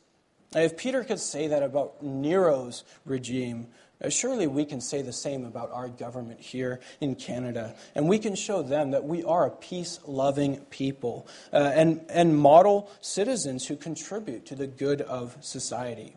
Now, 0.55 0.61
if 0.61 0.78
Peter 0.78 1.03
could 1.03 1.20
say 1.20 1.47
that 1.47 1.61
about 1.61 2.01
Nero's 2.03 2.84
regime, 3.05 3.68
surely 4.09 4.47
we 4.47 4.65
can 4.65 4.81
say 4.81 5.01
the 5.01 5.13
same 5.13 5.45
about 5.45 5.71
our 5.71 5.87
government 5.87 6.39
here 6.39 6.79
in 6.99 7.15
Canada. 7.15 7.75
And 7.95 8.09
we 8.09 8.19
can 8.19 8.35
show 8.35 8.61
them 8.61 8.91
that 8.91 9.05
we 9.05 9.23
are 9.23 9.45
a 9.45 9.51
peace 9.51 9.99
loving 10.05 10.57
people 10.69 11.27
uh, 11.51 11.71
and, 11.73 12.05
and 12.09 12.37
model 12.37 12.89
citizens 13.01 13.67
who 13.67 13.75
contribute 13.75 14.45
to 14.47 14.55
the 14.55 14.67
good 14.67 15.01
of 15.01 15.37
society. 15.41 16.15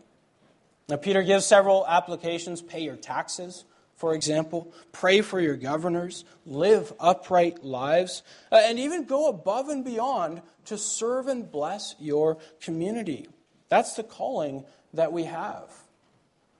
Now, 0.89 0.97
Peter 0.97 1.23
gives 1.23 1.45
several 1.45 1.85
applications 1.87 2.61
pay 2.61 2.81
your 2.81 2.95
taxes, 2.95 3.65
for 3.95 4.13
example, 4.13 4.71
pray 4.91 5.21
for 5.21 5.39
your 5.39 5.55
governors, 5.55 6.23
live 6.45 6.93
upright 6.99 7.63
lives, 7.63 8.21
uh, 8.51 8.61
and 8.63 8.77
even 8.79 9.05
go 9.05 9.27
above 9.27 9.69
and 9.69 9.83
beyond 9.83 10.41
to 10.65 10.77
serve 10.77 11.27
and 11.27 11.51
bless 11.51 11.95
your 11.99 12.37
community. 12.61 13.27
That's 13.69 13.95
the 13.95 14.03
calling 14.03 14.65
that 14.93 15.11
we 15.11 15.23
have. 15.23 15.71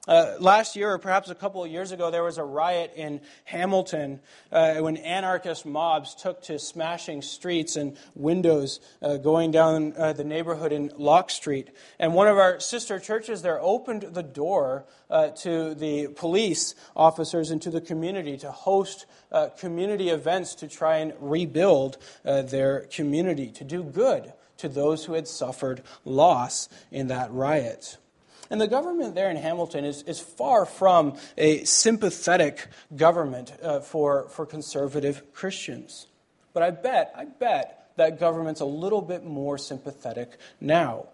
Uh, 0.08 0.36
last 0.39 0.76
year, 0.76 0.93
or 0.93 0.97
perhaps 0.97 1.30
a 1.30 1.36
couple 1.36 1.64
of 1.64 1.70
years 1.70 1.91
ago, 1.91 2.10
there 2.10 2.24
was 2.24 2.38
a 2.38 2.43
riot 2.43 2.93
in 2.95 3.20
Hamilton 3.43 4.22
uh, 4.51 4.76
when 4.76 4.95
anarchist 4.97 5.66
mobs 5.66 6.16
took 6.16 6.41
to 6.41 6.58
smashing 6.58 7.22
streets 7.22 7.76
and 7.76 7.97
windows 8.16 8.80
uh, 9.01 9.18
going 9.18 9.51
down 9.51 9.93
uh, 9.97 10.14
the 10.14 10.24
neighborhood 10.24 10.72
in 10.72 10.91
Locke 10.97 11.30
Street. 11.30 11.70
And 11.99 12.14
one 12.14 12.28
of 12.28 12.38
our 12.38 12.60
sister 12.60 12.99
churches 12.99 13.41
there 13.41 13.60
opened 13.62 14.03
the 14.14 14.24
door 14.24 14.86
uh, 15.10 15.30
to 15.30 15.76
the 15.76 16.08
police 16.08 16.74
officers 16.95 17.51
and 17.51 17.62
to 17.62 17.70
the 17.70 17.82
community 17.82 18.38
to 18.38 18.51
host 18.51 19.05
uh, 19.32 19.49
community 19.60 20.10
events 20.10 20.55
to 20.55 20.68
try 20.68 20.97
and 20.97 21.14
rebuild 21.20 21.97
their 22.24 22.82
community, 22.91 23.47
to 23.51 23.64
do 23.64 23.84
good 23.84 24.32
to 24.58 24.70
those 24.70 25.05
who 25.05 25.14
had 25.14 25.28
suffered 25.28 25.82
loss 26.05 26.70
in 26.91 27.08
that 27.08 27.32
riot. 27.32 27.97
And 28.50 28.62
the 28.62 28.68
government 28.68 29.16
there 29.16 29.30
in 29.30 29.38
Hamilton 29.38 29.86
is, 29.86 30.04
is 30.04 30.20
far 30.20 30.66
from 30.66 31.18
a 31.38 31.64
sympathetic 31.64 32.68
government 32.95 33.54
uh, 33.62 33.80
for, 33.80 34.30
for 34.30 34.45
conservative 34.45 35.34
Christians. 35.34 36.08
But 36.54 36.64
I 36.64 36.72
bet, 36.72 37.14
I 37.16 37.26
bet 37.26 37.89
that 37.98 38.20
government's 38.20 38.62
a 38.62 38.66
little 38.66 39.02
bit 39.02 39.24
more 39.24 39.58
sympathetic 39.58 40.38
now 40.62 41.08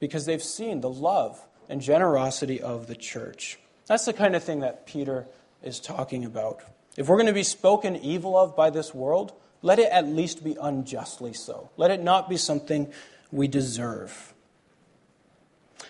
because 0.00 0.26
they've 0.26 0.42
seen 0.42 0.80
the 0.80 0.90
love 0.90 1.40
and 1.68 1.80
generosity 1.80 2.60
of 2.60 2.88
the 2.88 2.96
church. 2.96 3.58
That's 3.86 4.04
the 4.04 4.12
kind 4.12 4.34
of 4.34 4.42
thing 4.42 4.60
that 4.60 4.86
Peter 4.86 5.26
is 5.62 5.78
talking 5.78 6.24
about. 6.24 6.60
If 6.96 7.08
we're 7.08 7.16
going 7.16 7.26
to 7.26 7.32
be 7.32 7.42
spoken 7.42 7.96
evil 7.96 8.36
of 8.36 8.56
by 8.56 8.70
this 8.70 8.92
world, 8.92 9.32
let 9.62 9.78
it 9.78 9.90
at 9.90 10.06
least 10.06 10.44
be 10.44 10.56
unjustly 10.60 11.32
so. 11.32 11.70
Let 11.76 11.90
it 11.90 12.02
not 12.02 12.28
be 12.28 12.36
something 12.36 12.92
we 13.30 13.48
deserve. 13.48 14.31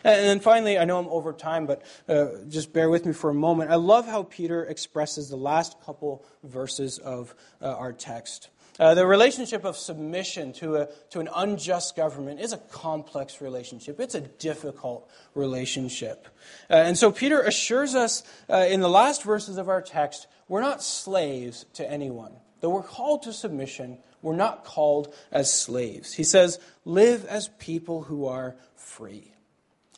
And 0.04 0.26
then 0.26 0.40
finally, 0.40 0.78
I 0.78 0.84
know 0.84 0.98
I'm 0.98 1.08
over 1.08 1.32
time, 1.32 1.66
but 1.66 1.82
uh, 2.08 2.26
just 2.48 2.72
bear 2.72 2.90
with 2.90 3.06
me 3.06 3.12
for 3.12 3.30
a 3.30 3.34
moment. 3.34 3.70
I 3.70 3.76
love 3.76 4.06
how 4.06 4.24
Peter 4.24 4.64
expresses 4.64 5.28
the 5.28 5.36
last 5.36 5.80
couple 5.84 6.24
verses 6.42 6.98
of 6.98 7.34
uh, 7.60 7.66
our 7.66 7.92
text. 7.92 8.48
Uh, 8.78 8.94
the 8.94 9.06
relationship 9.06 9.64
of 9.64 9.76
submission 9.76 10.52
to, 10.54 10.76
a, 10.76 10.88
to 11.10 11.20
an 11.20 11.28
unjust 11.34 11.94
government 11.94 12.40
is 12.40 12.52
a 12.52 12.56
complex 12.56 13.40
relationship. 13.40 14.00
It's 14.00 14.14
a 14.14 14.22
difficult 14.22 15.10
relationship. 15.34 16.26
Uh, 16.70 16.74
and 16.76 16.96
so 16.96 17.12
Peter 17.12 17.40
assures 17.42 17.94
us 17.94 18.22
uh, 18.48 18.66
in 18.68 18.80
the 18.80 18.88
last 18.88 19.24
verses 19.24 19.58
of 19.58 19.68
our 19.68 19.82
text 19.82 20.26
we're 20.48 20.60
not 20.60 20.82
slaves 20.82 21.64
to 21.74 21.90
anyone. 21.90 22.32
Though 22.60 22.70
we're 22.70 22.82
called 22.82 23.22
to 23.22 23.32
submission, 23.32 23.98
we're 24.20 24.36
not 24.36 24.64
called 24.64 25.14
as 25.30 25.52
slaves. 25.52 26.12
He 26.12 26.24
says, 26.24 26.60
live 26.84 27.24
as 27.24 27.48
people 27.58 28.02
who 28.02 28.26
are 28.26 28.56
free 28.76 29.31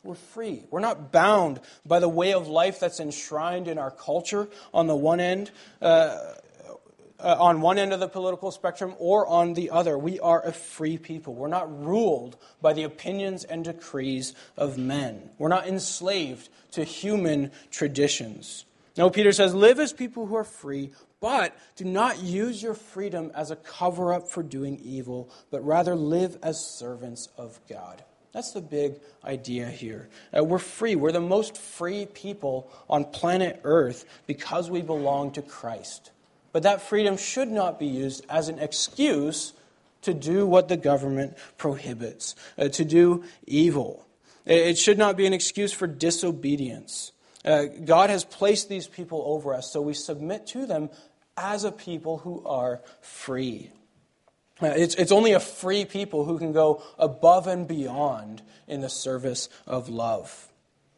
we're 0.05 0.15
free. 0.15 0.63
We're 0.69 0.79
not 0.79 1.11
bound 1.11 1.59
by 1.85 1.99
the 1.99 2.09
way 2.09 2.33
of 2.33 2.47
life 2.47 2.79
that's 2.79 2.99
enshrined 2.99 3.67
in 3.67 3.77
our 3.77 3.91
culture 3.91 4.47
on 4.73 4.87
the 4.87 4.95
one 4.95 5.19
end, 5.19 5.51
uh, 5.81 6.33
uh, 7.19 7.35
on 7.39 7.61
one 7.61 7.77
end 7.77 7.91
of 7.91 7.99
the 7.99 8.07
political 8.07 8.51
spectrum, 8.51 8.93
or 8.99 9.25
on 9.27 9.53
the 9.53 9.71
other. 9.71 9.97
We 9.97 10.19
are 10.19 10.45
a 10.45 10.51
free 10.51 10.97
people. 10.97 11.33
We're 11.33 11.47
not 11.47 11.83
ruled 11.83 12.37
by 12.61 12.73
the 12.73 12.83
opinions 12.83 13.43
and 13.43 13.63
decrees 13.63 14.33
of 14.55 14.77
men. 14.77 15.31
We're 15.37 15.49
not 15.49 15.67
enslaved 15.67 16.49
to 16.71 16.83
human 16.83 17.51
traditions. 17.71 18.65
No, 18.97 19.09
Peter 19.09 19.31
says, 19.31 19.53
live 19.53 19.79
as 19.79 19.91
people 19.91 20.25
who 20.25 20.35
are 20.35 20.45
free, 20.45 20.91
but 21.19 21.57
do 21.75 21.83
not 21.83 22.21
use 22.21 22.61
your 22.61 22.73
freedom 22.73 23.31
as 23.35 23.51
a 23.51 23.55
cover 23.55 24.13
up 24.13 24.29
for 24.29 24.43
doing 24.43 24.79
evil, 24.83 25.29
but 25.51 25.65
rather 25.65 25.95
live 25.95 26.37
as 26.43 26.65
servants 26.65 27.29
of 27.37 27.59
God. 27.67 28.03
That's 28.35 28.51
the 28.51 28.59
big 28.59 28.95
idea 29.23 29.65
here. 29.67 30.09
Uh, 30.37 30.43
we're 30.43 30.59
free. 30.59 30.97
We're 30.97 31.13
the 31.13 31.21
most 31.21 31.55
free 31.57 32.05
people 32.05 32.69
on 32.89 33.05
planet 33.05 33.61
Earth 33.63 34.03
because 34.27 34.69
we 34.69 34.81
belong 34.81 35.31
to 35.31 35.41
Christ. 35.41 36.11
But 36.51 36.63
that 36.63 36.81
freedom 36.81 37.15
should 37.15 37.47
not 37.47 37.79
be 37.79 37.85
used 37.85 38.25
as 38.27 38.49
an 38.49 38.59
excuse 38.59 39.53
to 40.01 40.13
do 40.13 40.45
what 40.45 40.67
the 40.67 40.75
government 40.75 41.37
prohibits, 41.57 42.35
uh, 42.57 42.67
to 42.67 42.83
do 42.83 43.23
evil. 43.47 44.05
It 44.45 44.77
should 44.77 44.97
not 44.97 45.15
be 45.15 45.25
an 45.25 45.33
excuse 45.33 45.71
for 45.71 45.87
disobedience. 45.87 47.13
Uh, 47.45 47.63
God 47.85 48.09
has 48.09 48.25
placed 48.25 48.67
these 48.67 48.85
people 48.85 49.23
over 49.25 49.53
us, 49.53 49.71
so 49.71 49.81
we 49.81 49.93
submit 49.93 50.45
to 50.47 50.65
them 50.65 50.89
as 51.37 51.63
a 51.63 51.71
people 51.71 52.17
who 52.17 52.43
are 52.45 52.81
free. 52.99 53.71
Uh, 54.61 54.67
it's, 54.67 54.95
it's 54.95 55.11
only 55.11 55.33
a 55.33 55.39
free 55.39 55.83
people 55.83 56.25
who 56.25 56.37
can 56.37 56.53
go 56.53 56.81
above 56.97 57.47
and 57.47 57.67
beyond 57.67 58.41
in 58.67 58.81
the 58.81 58.89
service 58.89 59.49
of 59.67 59.89
love. 59.89 60.47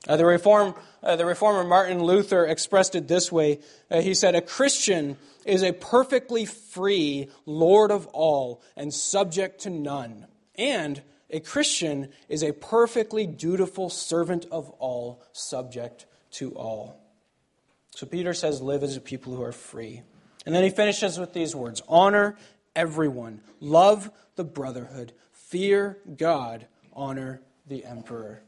Uh, 0.08 0.16
the, 0.16 0.26
reform, 0.26 0.76
uh, 1.04 1.16
the 1.16 1.26
reformer 1.26 1.64
Martin 1.64 2.02
Luther 2.02 2.46
expressed 2.46 2.96
it 2.96 3.08
this 3.08 3.32
way. 3.32 3.60
Uh, 3.90 4.02
he 4.02 4.14
said, 4.14 4.36
A 4.36 4.42
Christian 4.42 5.18
is 5.44 5.64
a 5.64 5.74
perfectly 5.74 6.46
free 6.46 7.30
Lord 7.46 7.92
of 7.92 8.06
all 8.08 8.62
and 8.76 8.94
subject 8.94 9.62
to 9.62 9.70
none. 9.70 10.28
And 10.56 11.02
a 11.30 11.40
Christian 11.40 12.10
is 12.30 12.44
a 12.44 12.54
perfectly 12.54 13.26
dutiful 13.26 13.90
servant 13.90 14.46
of 14.52 14.70
all, 14.72 15.24
subject 15.34 16.06
to 16.32 16.52
all. 16.52 17.02
So 17.92 18.06
Peter 18.06 18.34
says, 18.34 18.62
Live 18.62 18.84
as 18.84 18.96
a 18.96 19.02
people 19.02 19.36
who 19.36 19.42
are 19.42 19.52
free. 19.52 20.04
And 20.46 20.56
then 20.56 20.64
he 20.64 20.70
finishes 20.70 21.20
with 21.20 21.34
these 21.34 21.54
words 21.56 21.82
Honor 21.90 22.38
everyone. 22.78 23.42
Love 23.60 24.10
the 24.36 24.46
brotherhood. 24.46 25.12
Fear 25.34 25.98
God. 26.16 26.68
Honor 26.94 27.42
the 27.68 27.84
emperor. 27.84 28.42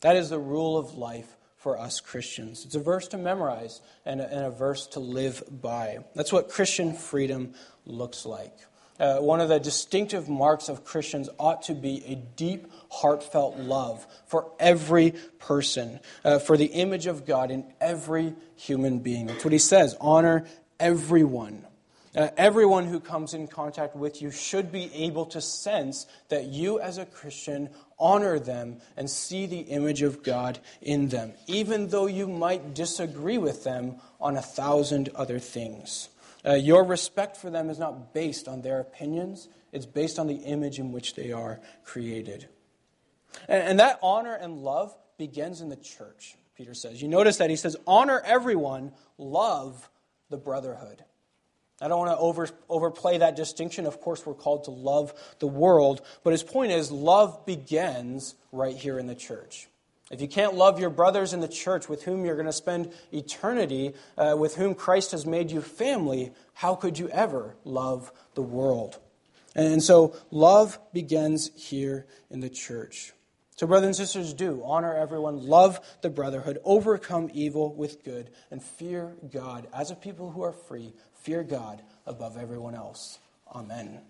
That 0.00 0.16
is 0.16 0.30
the 0.30 0.38
rule 0.38 0.76
of 0.76 0.94
life 0.94 1.36
for 1.56 1.78
us 1.78 2.00
Christians. 2.00 2.64
It's 2.64 2.74
a 2.74 2.80
verse 2.80 3.08
to 3.08 3.18
memorize 3.18 3.80
and 4.04 4.20
a, 4.20 4.28
and 4.28 4.46
a 4.46 4.50
verse 4.50 4.86
to 4.88 5.00
live 5.00 5.42
by. 5.50 5.98
That's 6.14 6.32
what 6.32 6.48
Christian 6.48 6.94
freedom 6.94 7.54
looks 7.86 8.26
like. 8.26 8.52
Uh, 8.98 9.18
one 9.18 9.40
of 9.40 9.48
the 9.48 9.58
distinctive 9.58 10.28
marks 10.28 10.68
of 10.68 10.84
Christians 10.84 11.28
ought 11.38 11.62
to 11.62 11.74
be 11.74 12.04
a 12.06 12.14
deep, 12.14 12.70
heartfelt 12.90 13.58
love 13.58 14.06
for 14.26 14.52
every 14.60 15.14
person, 15.38 16.00
uh, 16.24 16.38
for 16.38 16.56
the 16.56 16.66
image 16.66 17.06
of 17.06 17.26
God 17.26 17.50
in 17.50 17.72
every 17.80 18.34
human 18.56 19.00
being. 19.00 19.26
That's 19.26 19.44
what 19.44 19.52
he 19.52 19.58
says 19.58 19.96
honor 20.00 20.46
everyone. 20.78 21.66
Uh, 22.14 22.28
everyone 22.36 22.86
who 22.86 23.00
comes 23.00 23.34
in 23.34 23.48
contact 23.48 23.96
with 23.96 24.22
you 24.22 24.30
should 24.30 24.70
be 24.70 24.92
able 24.94 25.26
to 25.26 25.40
sense 25.40 26.06
that 26.28 26.44
you, 26.44 26.78
as 26.78 26.96
a 26.96 27.06
Christian, 27.06 27.68
honor 27.98 28.38
them 28.38 28.78
and 28.96 29.10
see 29.10 29.46
the 29.46 29.60
image 29.60 30.02
of 30.02 30.22
God 30.22 30.60
in 30.80 31.08
them, 31.08 31.32
even 31.48 31.88
though 31.88 32.06
you 32.06 32.28
might 32.28 32.72
disagree 32.72 33.38
with 33.38 33.64
them 33.64 33.96
on 34.20 34.36
a 34.36 34.42
thousand 34.42 35.08
other 35.16 35.40
things. 35.40 36.08
Uh, 36.46 36.54
your 36.54 36.84
respect 36.84 37.36
for 37.36 37.50
them 37.50 37.68
is 37.68 37.78
not 37.78 38.14
based 38.14 38.46
on 38.46 38.62
their 38.62 38.78
opinions, 38.78 39.48
it's 39.72 39.86
based 39.86 40.18
on 40.18 40.28
the 40.28 40.36
image 40.36 40.78
in 40.78 40.92
which 40.92 41.14
they 41.14 41.32
are 41.32 41.58
created. 41.84 42.48
And, 43.48 43.62
and 43.62 43.80
that 43.80 43.98
honor 44.02 44.34
and 44.34 44.58
love 44.58 44.94
begins 45.18 45.60
in 45.60 45.68
the 45.68 45.76
church, 45.76 46.36
Peter 46.56 46.74
says. 46.74 47.02
You 47.02 47.08
notice 47.08 47.38
that 47.38 47.50
he 47.50 47.56
says, 47.56 47.76
honor 47.88 48.22
everyone, 48.24 48.92
love 49.18 49.90
the 50.30 50.36
brotherhood. 50.36 51.02
I 51.84 51.88
don't 51.88 51.98
want 51.98 52.12
to 52.12 52.16
over, 52.16 52.48
overplay 52.70 53.18
that 53.18 53.36
distinction. 53.36 53.84
Of 53.84 54.00
course, 54.00 54.24
we're 54.24 54.32
called 54.32 54.64
to 54.64 54.70
love 54.70 55.12
the 55.38 55.46
world, 55.46 56.00
but 56.22 56.30
his 56.30 56.42
point 56.42 56.72
is 56.72 56.90
love 56.90 57.44
begins 57.44 58.36
right 58.52 58.74
here 58.74 58.98
in 58.98 59.06
the 59.06 59.14
church. 59.14 59.68
If 60.10 60.22
you 60.22 60.28
can't 60.28 60.54
love 60.54 60.80
your 60.80 60.88
brothers 60.88 61.34
in 61.34 61.40
the 61.40 61.48
church 61.48 61.86
with 61.86 62.04
whom 62.04 62.24
you're 62.24 62.36
going 62.36 62.46
to 62.46 62.54
spend 62.54 62.90
eternity, 63.12 63.92
uh, 64.16 64.34
with 64.38 64.56
whom 64.56 64.74
Christ 64.74 65.10
has 65.10 65.26
made 65.26 65.50
you 65.50 65.60
family, 65.60 66.32
how 66.54 66.74
could 66.74 66.98
you 66.98 67.10
ever 67.10 67.54
love 67.64 68.10
the 68.34 68.42
world? 68.42 68.98
And 69.54 69.82
so 69.82 70.16
love 70.30 70.78
begins 70.94 71.50
here 71.54 72.06
in 72.30 72.40
the 72.40 72.48
church. 72.48 73.12
So, 73.56 73.68
brothers 73.68 73.86
and 73.86 74.08
sisters, 74.08 74.34
do 74.34 74.62
honor 74.64 74.92
everyone, 74.94 75.46
love 75.46 75.80
the 76.02 76.10
brotherhood, 76.10 76.58
overcome 76.64 77.30
evil 77.32 77.72
with 77.72 78.02
good, 78.02 78.30
and 78.50 78.60
fear 78.60 79.14
God 79.32 79.68
as 79.72 79.92
a 79.92 79.94
people 79.94 80.32
who 80.32 80.42
are 80.42 80.52
free, 80.52 80.92
Fear 81.24 81.44
God 81.44 81.80
above 82.06 82.36
everyone 82.36 82.74
else. 82.74 83.18
Amen. 83.50 84.02